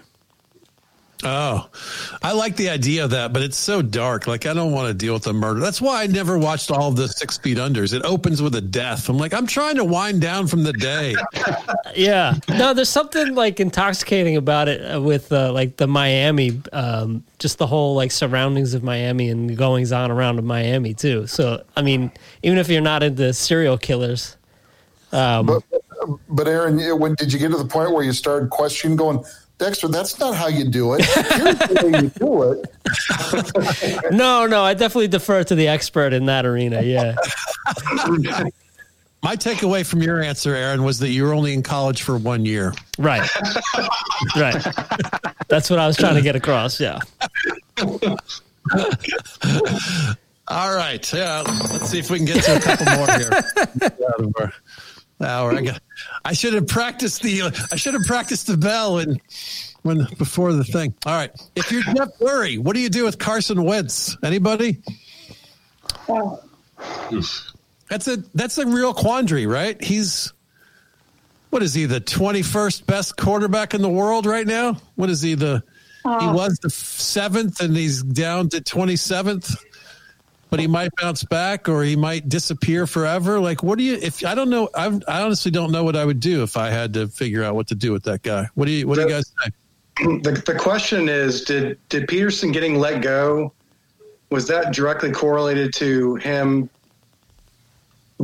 [1.25, 1.69] Oh,
[2.21, 4.27] I like the idea of that, but it's so dark.
[4.27, 5.61] Like I don't want to deal with the murder.
[5.61, 7.95] That's why I never watched all of the six feet unders.
[7.95, 9.09] It opens with a death.
[9.09, 11.15] I'm like, I'm trying to wind down from the day.
[11.95, 12.37] Yeah.
[12.49, 17.59] No, there's something like intoxicating about it uh, with uh, like the Miami, um, just
[17.59, 21.27] the whole like surroundings of Miami and the goings on around of Miami too.
[21.27, 22.11] So, I mean,
[22.43, 24.39] even if you're not into serial killers,
[25.13, 25.63] um, But,
[26.31, 29.23] but Aaron, when did you get to the point where you started questioning, going,
[29.59, 31.05] Dexter, that's not how you do it.
[31.05, 34.13] Here's the way you do it.
[34.13, 36.83] no, no, I definitely defer to the expert in that arena.
[36.83, 37.15] Yeah.
[39.25, 42.45] My takeaway from your answer, Aaron, was that you were only in college for one
[42.45, 42.73] year.
[42.99, 43.31] Right.
[44.35, 44.67] right.
[45.47, 46.81] That's what I was trying to get across.
[46.81, 46.99] Yeah.
[50.49, 51.13] All right.
[51.13, 51.45] Yeah.
[51.47, 53.31] Let's see if we can get to a couple more here.
[55.21, 55.59] Out of our hour.
[55.59, 55.83] I got.
[56.25, 57.43] I should have practiced the.
[57.71, 59.21] I should have practiced the bell and
[59.83, 60.95] when before the thing.
[61.07, 61.31] All right.
[61.55, 64.17] If you're Jeff Lurie, what do you do with Carson Wentz?
[64.23, 64.79] Anybody?
[66.09, 66.41] Oh.
[67.89, 69.83] That's a that's a real quandary, right?
[69.83, 70.33] He's
[71.51, 74.79] what is he the 21st best quarterback in the world right now?
[74.95, 75.63] What is he the
[76.03, 76.33] he uh.
[76.33, 79.55] was the seventh and he's down to 27th
[80.53, 84.23] but he might bounce back or he might disappear forever like what do you if
[84.27, 86.93] i don't know i i honestly don't know what i would do if i had
[86.93, 89.09] to figure out what to do with that guy what do you what do you
[89.09, 89.51] guys say
[90.23, 93.53] The, the question is did did Pederson getting let go
[94.29, 96.69] was that directly correlated to him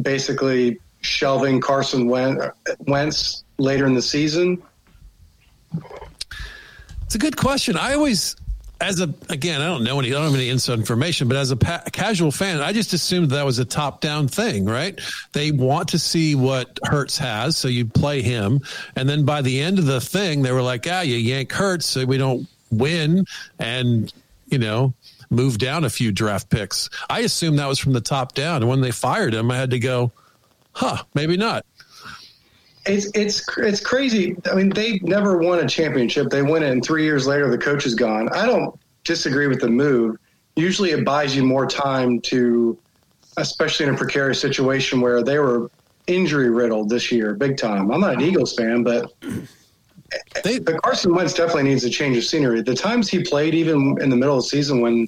[0.00, 2.40] basically shelving Carson Wen-
[2.86, 4.62] Wentz later in the season?
[7.02, 7.76] It's a good question.
[7.76, 8.36] I always,
[8.80, 11.50] as a again, I don't know any, I don't have any inside information, but as
[11.50, 14.98] a pa- casual fan, I just assumed that was a top down thing, right?
[15.32, 18.60] They want to see what Hurts has, so you play him,
[18.96, 21.86] and then by the end of the thing, they were like, ah, you yank Hurts,
[21.86, 23.24] so we don't win,
[23.58, 24.12] and
[24.46, 24.94] you know.
[25.30, 26.88] Move down a few draft picks.
[27.10, 28.62] I assumed that was from the top down.
[28.62, 30.10] And when they fired him, I had to go,
[30.72, 31.66] huh, maybe not.
[32.88, 34.36] It's it's it's crazy.
[34.50, 36.30] I mean, they never won a championship.
[36.30, 38.28] They win it, and three years later, the coach is gone.
[38.30, 40.16] I don't disagree with the move.
[40.56, 42.78] Usually, it buys you more time to,
[43.36, 45.70] especially in a precarious situation where they were
[46.06, 47.90] injury riddled this year, big time.
[47.90, 49.12] I'm not an Eagles fan, but
[50.42, 52.62] They, but Carson Wentz definitely needs a change of scenery.
[52.62, 55.06] The times he played, even in the middle of the season when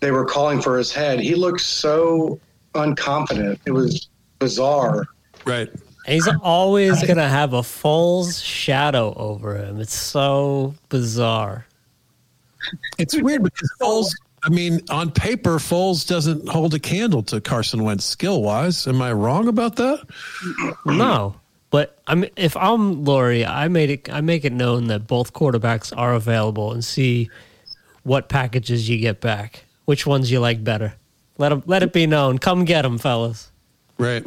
[0.00, 2.40] they were calling for his head, he looked so
[2.74, 3.58] unconfident.
[3.66, 4.08] It was
[4.38, 5.06] bizarre.
[5.44, 5.68] right.
[6.08, 9.78] And he's always going to have a Foles shadow over him.
[9.78, 11.66] It's so bizarre.
[12.96, 14.10] It's weird because Foles.
[14.42, 18.86] I mean, on paper, Foles doesn't hold a candle to Carson Wentz skill wise.
[18.86, 20.02] Am I wrong about that?
[20.86, 21.34] No.
[21.68, 24.08] But I mean, if I'm Lurie, I made it.
[24.10, 27.28] I make it known that both quarterbacks are available, and see
[28.04, 29.64] what packages you get back.
[29.84, 30.94] Which ones you like better?
[31.36, 32.38] Let 'em- let it be known.
[32.38, 33.50] Come get them, fellas.
[33.98, 34.24] Right.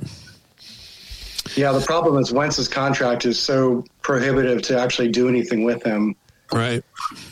[1.55, 6.15] Yeah, the problem is Wentz's contract is so prohibitive to actually do anything with him.
[6.53, 6.83] Right.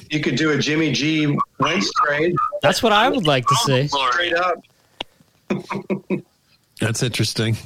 [0.10, 3.88] You could do a Jimmy G Wentz trade That's what I would like to see.
[3.88, 4.64] straight up.
[6.80, 7.58] That's interesting.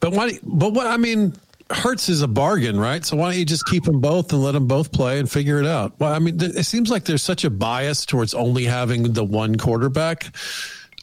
[0.00, 0.38] But why?
[0.42, 0.86] But what?
[0.88, 1.34] I mean,
[1.70, 3.04] Hurts is a bargain, right?
[3.04, 5.60] So why don't you just keep them both and let them both play and figure
[5.60, 5.92] it out?
[6.00, 9.24] Well, I mean, th- it seems like there's such a bias towards only having the
[9.24, 10.34] one quarterback.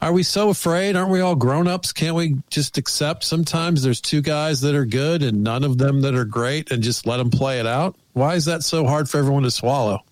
[0.02, 0.96] Are we so afraid?
[0.96, 1.92] Aren't we all grown ups?
[1.92, 6.02] Can't we just accept sometimes there's two guys that are good and none of them
[6.02, 7.96] that are great and just let them play it out?
[8.14, 10.04] Why is that so hard for everyone to swallow?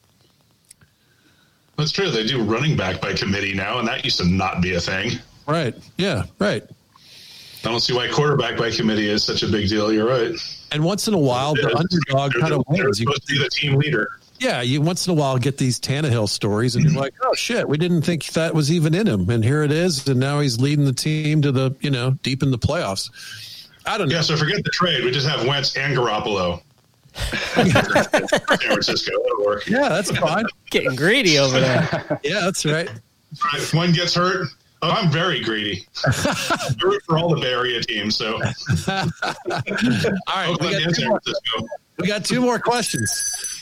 [1.78, 2.10] That's true.
[2.10, 5.12] They do running back by committee now, and that used to not be a thing.
[5.46, 5.76] Right.
[5.98, 6.24] Yeah.
[6.40, 6.64] Right.
[6.64, 9.92] I don't see why quarterback by committee is such a big deal.
[9.92, 10.32] You're right.
[10.72, 13.00] And once in a while, the underdog they're- kind of wins.
[13.00, 14.20] You supposed to be the team leader.
[14.40, 17.68] Yeah, you once in a while get these Tannehill stories, and you're like, "Oh shit,
[17.70, 20.60] we didn't think that was even in him," and here it is, and now he's
[20.60, 23.10] leading the team to the you know deep in the playoffs.
[23.86, 24.16] I don't know.
[24.16, 25.04] Yeah, so forget the trade.
[25.04, 26.62] We just have Wentz and Garoppolo.
[27.16, 29.12] San Francisco.
[29.24, 29.68] That'll work.
[29.68, 30.46] Yeah, that's fine.
[30.70, 32.20] Getting greedy over there.
[32.24, 32.90] Yeah, that's right.
[33.54, 34.48] If one gets hurt,
[34.82, 35.86] oh, I'm very greedy.
[36.06, 38.16] I root for all the Bay Area teams.
[38.16, 38.42] So All
[40.28, 41.22] right, we got, and two San more,
[42.00, 43.55] we got two more questions.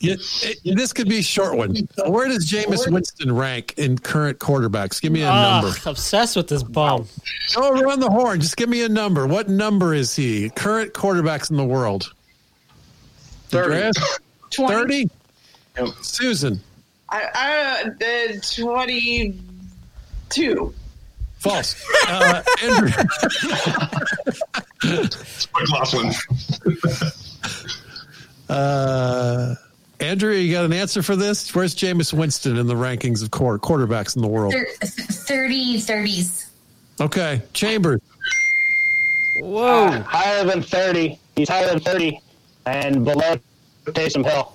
[0.00, 1.76] Yeah, it- this could be a short one.
[2.06, 5.00] Where does Jameis Winston rank in current quarterbacks?
[5.00, 5.76] Give me a Ugh, number.
[5.86, 7.06] obsessed with this bum.
[7.54, 8.40] Go around the horn.
[8.40, 9.26] Just give me a number.
[9.26, 10.50] What number is he?
[10.50, 12.12] Current quarterbacks in the world.
[13.48, 13.90] 30.
[14.50, 14.74] 20.
[14.74, 15.10] 30?
[15.78, 15.88] Yep.
[16.02, 16.60] Susan?
[17.10, 17.84] I, I,
[18.34, 20.74] uh, 22.
[21.38, 21.76] False.
[22.08, 22.90] Uh, Andrew,
[25.54, 26.12] McLaughlin.
[28.48, 29.54] Uh,
[30.00, 31.54] Andrea, you got an answer for this?
[31.54, 34.52] Where's Jameis Winston in the rankings of quarter, quarterbacks in the world?
[34.52, 36.46] Thir- 30 30s.
[37.00, 38.00] Okay, Chambers.
[39.40, 39.86] Whoa.
[39.86, 41.18] Uh, higher than 30.
[41.36, 42.20] He's higher than 30
[42.66, 43.36] and below
[43.86, 44.52] Taysom Hill.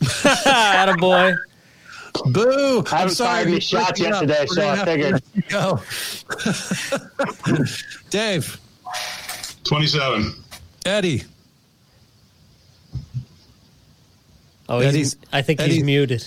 [0.00, 1.36] Attaboy.
[2.32, 2.78] Boo!
[2.78, 3.28] I I'm haven't sorry.
[3.30, 4.26] fired any you're shots breaking up.
[4.26, 5.22] yesterday, so I figured.
[5.48, 5.80] Go.
[8.10, 8.58] Dave,
[9.64, 10.32] 27.
[10.86, 11.22] Eddie,
[14.68, 16.26] Oh, he's, Eddie's- I think he's muted.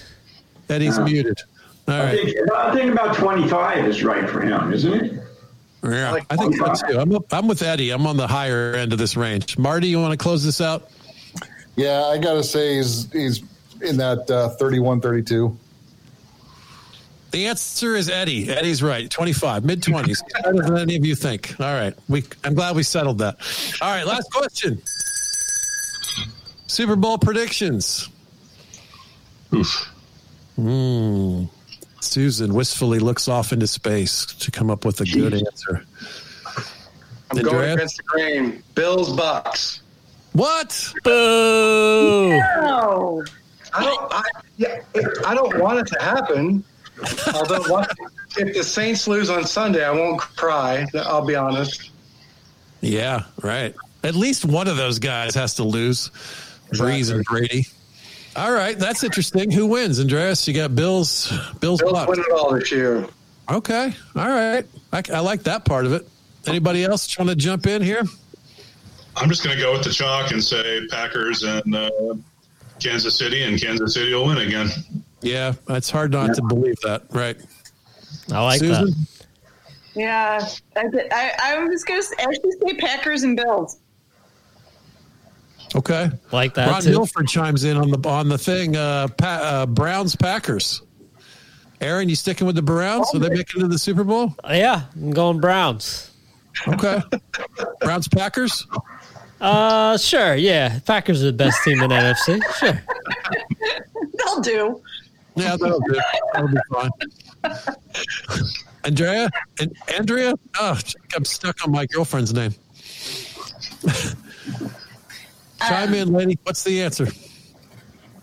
[0.70, 1.40] Eddie's Uh, muted.
[1.88, 2.12] All I right.
[2.24, 5.24] think, I think about 25 is right for him, isn't it?
[5.84, 7.00] Yeah, I think so too.
[7.00, 7.92] I'm, up, I'm with Eddie.
[7.92, 9.58] I'm on the higher end of this range.
[9.58, 10.90] Marty, you want to close this out?
[11.78, 13.42] Yeah, I got to say he's he's
[13.82, 15.58] in that uh, 31, 32.
[17.32, 18.50] The answer is Eddie.
[18.50, 19.10] Eddie's right.
[19.10, 20.18] 25, mid 20s.
[20.44, 21.56] Better than any of you think.
[21.60, 21.94] All right.
[22.10, 23.38] We, I'm glad we settled that.
[23.82, 24.06] All right.
[24.06, 24.82] Last question
[26.68, 28.10] Super Bowl predictions.
[29.54, 29.92] Oof.
[30.56, 31.46] Hmm.
[32.02, 35.86] Susan wistfully looks off into space to come up with a good answer.
[37.32, 37.54] I'm Andrea?
[37.54, 38.64] going against the grain.
[38.76, 39.82] Bills Bucks.
[40.34, 40.94] What?
[41.04, 42.30] Boo.
[42.30, 43.24] No.
[43.74, 44.14] I don't.
[44.14, 44.24] I,
[44.58, 44.82] yeah,
[45.26, 46.64] I don't want it to happen.
[47.34, 47.90] Although, what,
[48.38, 50.86] if the Saints lose on Sunday, I won't cry.
[50.96, 51.92] I'll be honest.
[52.82, 53.76] Yeah, right.
[54.04, 56.10] At least one of those guys has to lose.
[56.72, 57.68] Brees and Brady.
[58.40, 59.52] All right, that's interesting.
[59.52, 60.48] Who wins, Andreas?
[60.48, 61.30] You got Bills.
[61.60, 61.82] Bills.
[61.82, 62.10] Bills Bucks.
[62.10, 63.06] win it all this year.
[63.52, 63.94] Okay.
[64.16, 64.66] All right.
[64.94, 66.08] I, I like that part of it.
[66.48, 68.02] Anybody else trying to jump in here?
[69.18, 71.92] I'm just going to go with the chalk and say Packers and uh,
[72.80, 74.70] Kansas City, and Kansas City will win again.
[75.20, 77.04] Yeah, it's hard not to believe that.
[77.12, 77.36] Right.
[78.32, 78.86] I like Susan?
[78.86, 79.26] that.
[79.96, 80.48] Yeah.
[80.78, 83.80] I, I, I'm just going to actually say Packers and Bills.
[85.76, 86.10] Okay.
[86.32, 86.92] Like that Ron too.
[86.92, 88.76] Milford chimes in on the on the thing.
[88.76, 90.82] Uh, pa- uh, Browns Packers.
[91.82, 93.08] Aaron, you sticking with the Browns?
[93.14, 94.36] Are they making it to the Super Bowl?
[94.46, 96.12] Yeah, I'm going Browns.
[96.68, 97.02] Okay.
[97.82, 98.68] Browns Packers.
[99.40, 100.36] Uh, sure.
[100.36, 102.42] Yeah, Packers are the best team in NFC.
[102.56, 102.82] Sure.
[104.18, 104.82] They'll do.
[105.36, 106.02] Yeah, that'll do.
[106.34, 106.90] That'll be fine.
[108.84, 109.30] Andrea
[109.62, 110.34] and Andrea.
[110.60, 110.78] Oh,
[111.16, 112.54] I'm stuck on my girlfriend's name.
[115.68, 116.38] Chime in, lady.
[116.44, 117.08] What's the answer?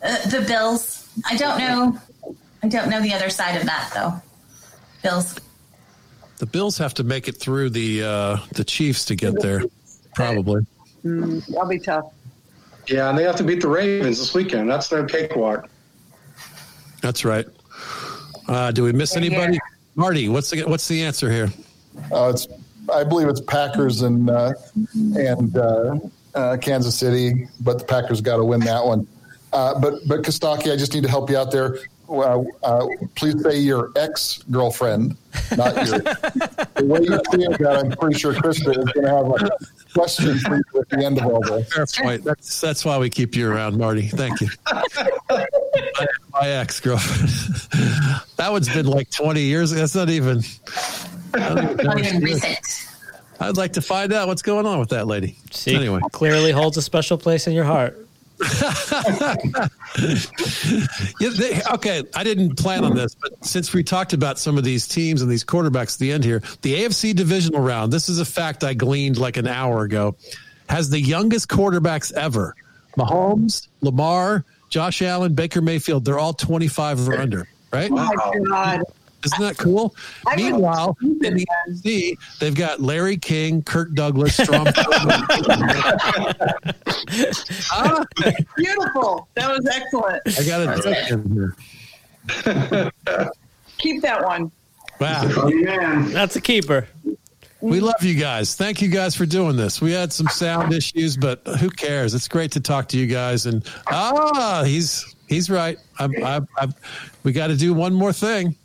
[0.03, 1.09] Uh, the Bills.
[1.28, 2.01] I don't know.
[2.62, 4.14] I don't know the other side of that though.
[5.03, 5.39] Bills.
[6.39, 9.62] The Bills have to make it through the uh, the Chiefs to get there,
[10.14, 10.66] probably.
[11.05, 12.12] Mm, that'll be tough.
[12.89, 14.70] Yeah, and they have to beat the Ravens this weekend.
[14.70, 15.68] That's no cakewalk.
[17.01, 17.47] That's right.
[18.49, 19.53] Uh, do we miss Same anybody?
[19.53, 19.61] here.
[19.95, 21.51] Marty, what's the what's the answer here?
[22.12, 22.47] Uh, it's
[22.93, 24.53] I believe it's Packers and uh,
[24.95, 25.57] and
[26.37, 29.07] uh, Kansas City, but the Packers got to win that one.
[29.53, 31.78] Uh, but but Kostaki, I just need to help you out there.
[32.09, 35.16] Uh, uh, please say your ex girlfriend,
[35.57, 35.99] not your.
[35.99, 39.51] the way you say that, I'm pretty sure Krista is going to have a
[39.93, 41.72] question for you at the end of all this.
[41.72, 42.22] Fair point.
[42.22, 44.07] That's that's why we keep you around, Marty.
[44.09, 44.49] Thank you.
[45.30, 45.47] my,
[46.32, 47.28] my ex girlfriend.
[48.37, 49.70] that one's been like 20 years.
[49.72, 50.43] That's not even.
[51.34, 52.43] I don't even know Not what even she is.
[52.45, 52.95] recent.
[53.41, 55.37] I'd like to find out what's going on with that lady.
[55.51, 56.01] See, Anyway.
[56.12, 57.99] clearly holds a special place in your heart.
[61.18, 64.64] Yeah, they, okay, I didn't plan on this, but since we talked about some of
[64.64, 68.18] these teams and these quarterbacks at the end here, the AFC divisional round, this is
[68.18, 70.16] a fact I gleaned like an hour ago,
[70.68, 72.55] has the youngest quarterbacks ever.
[72.99, 77.91] Mahomes, Lamar, Josh Allen, Baker Mayfield, they're all 25 or under, right?
[77.91, 78.82] Oh my God.
[79.27, 79.95] Isn't that cool?
[80.27, 81.47] I Meanwhile, in the
[81.85, 84.66] it, they've got Larry King, Kirk Douglas, Strom.
[87.72, 88.05] ah,
[88.57, 89.29] Beautiful.
[89.35, 90.22] That was excellent.
[90.39, 92.93] I got a joke in here.
[93.79, 94.51] Keep that one.
[95.01, 95.29] Wow.
[95.29, 96.12] Funny man.
[96.12, 96.89] That's a keeper.
[97.61, 98.55] We love you guys.
[98.55, 99.81] Thank you guys for doing this.
[99.81, 102.14] We had some sound issues, but who cares?
[102.14, 103.47] It's great to talk to you guys.
[103.47, 105.79] And ah, he's he's right.
[105.99, 106.74] I'm, I'm, I'm,
[107.24, 108.57] we got to do one more thing.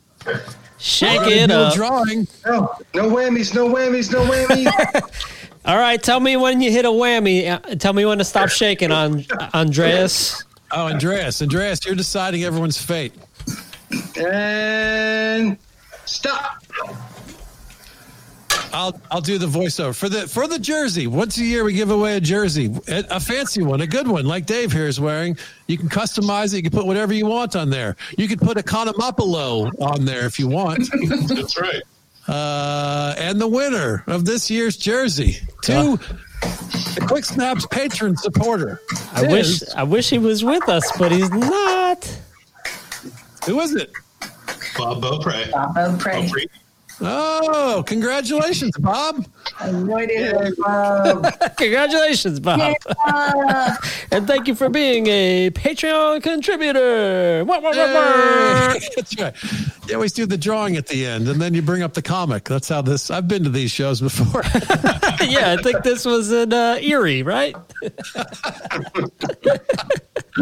[0.78, 1.74] Shake We're it do up.
[1.76, 2.28] Drawing.
[2.45, 5.38] No, no whammies, no whammies, no whammies.
[5.65, 7.47] All right, tell me when you hit a whammy.
[7.51, 10.43] Uh, Tell me when to stop shaking on Andreas.
[10.72, 13.13] Oh, Andreas, Andreas, you're deciding everyone's fate.
[14.17, 15.57] and
[16.05, 16.63] stop.
[18.74, 21.07] I'll I'll do the voiceover for the for the jersey.
[21.07, 24.26] Once a year we give away a jersey, a, a fancy one, a good one,
[24.26, 25.38] like Dave here is wearing.
[25.67, 26.57] You can customize it.
[26.57, 27.95] You can put whatever you want on there.
[28.17, 30.89] You can put a Conamapalo on there if you want.
[31.28, 31.82] That's right.
[32.28, 35.97] uh, and the winner of this year's jersey, two
[36.41, 38.82] the Quick Snaps patron supporter.
[39.13, 42.19] I wish I wish he was with us, but he's not.
[43.45, 43.91] Who is it?
[44.78, 45.51] Bob Beaupre.
[45.51, 46.11] Bob Beaupre.
[46.22, 46.41] Beaupre.
[47.04, 49.26] Oh, congratulations, Bob.
[49.60, 50.36] I have no idea.
[50.36, 51.56] who that.
[51.58, 52.60] Congratulations, Bob.
[52.60, 53.76] Yeah.
[54.12, 57.43] and thank you for being a Patreon contributor.
[57.45, 58.74] Wah, wah, wah, wah.
[58.74, 59.36] Hey, That's right.
[59.88, 62.43] You always do the drawing at the end, and then you bring up the comic.
[62.43, 63.10] That's how this.
[63.10, 64.43] I've been to these shows before.
[65.28, 67.56] yeah, I think this was in uh, Erie, right?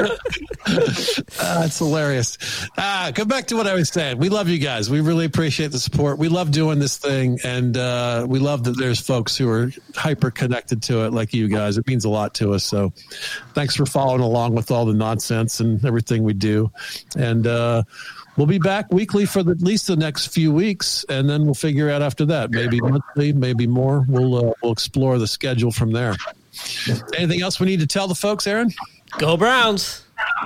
[1.41, 2.37] Ah, it's hilarious.
[2.77, 4.17] Ah, go back to what I was saying.
[4.17, 4.89] We love you guys.
[4.89, 6.17] We really appreciate the support.
[6.19, 10.31] We love doing this thing, and uh, we love that there's folks who are hyper
[10.31, 11.77] connected to it, like you guys.
[11.77, 12.63] It means a lot to us.
[12.63, 12.93] So,
[13.53, 16.71] thanks for following along with all the nonsense and everything we do.
[17.17, 17.83] And uh,
[18.37, 21.53] we'll be back weekly for the, at least the next few weeks, and then we'll
[21.53, 22.51] figure out after that.
[22.51, 24.05] Maybe monthly, maybe more.
[24.07, 26.15] We'll uh, we'll explore the schedule from there.
[27.15, 28.71] Anything else we need to tell the folks, Aaron?
[29.17, 30.03] Go Browns.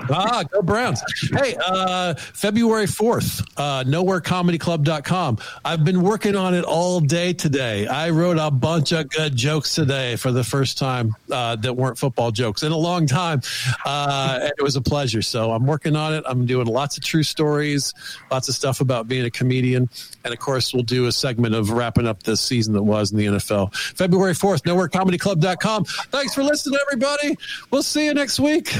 [0.10, 1.02] Ah, go Browns.
[1.32, 5.38] Hey, uh, February 4th, uh, nowherecomedyclub.com.
[5.64, 7.88] I've been working on it all day today.
[7.88, 11.98] I wrote a bunch of good jokes today for the first time uh, that weren't
[11.98, 13.42] football jokes in a long time.
[13.86, 15.22] Uh, and it was a pleasure.
[15.22, 16.24] So I'm working on it.
[16.28, 17.94] I'm doing lots of true stories,
[18.32, 19.90] lots of stuff about being a comedian.
[20.26, 23.18] And of course, we'll do a segment of wrapping up the season that was in
[23.18, 23.74] the NFL.
[23.76, 25.86] February 4th, nowherecomedyclub.com.
[25.86, 27.38] Thanks for listening, everybody.
[27.72, 28.74] We'll see you next week.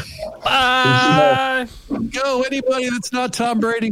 [0.44, 0.83] Bye.
[2.12, 3.92] Go, anybody that's not Tom Brady.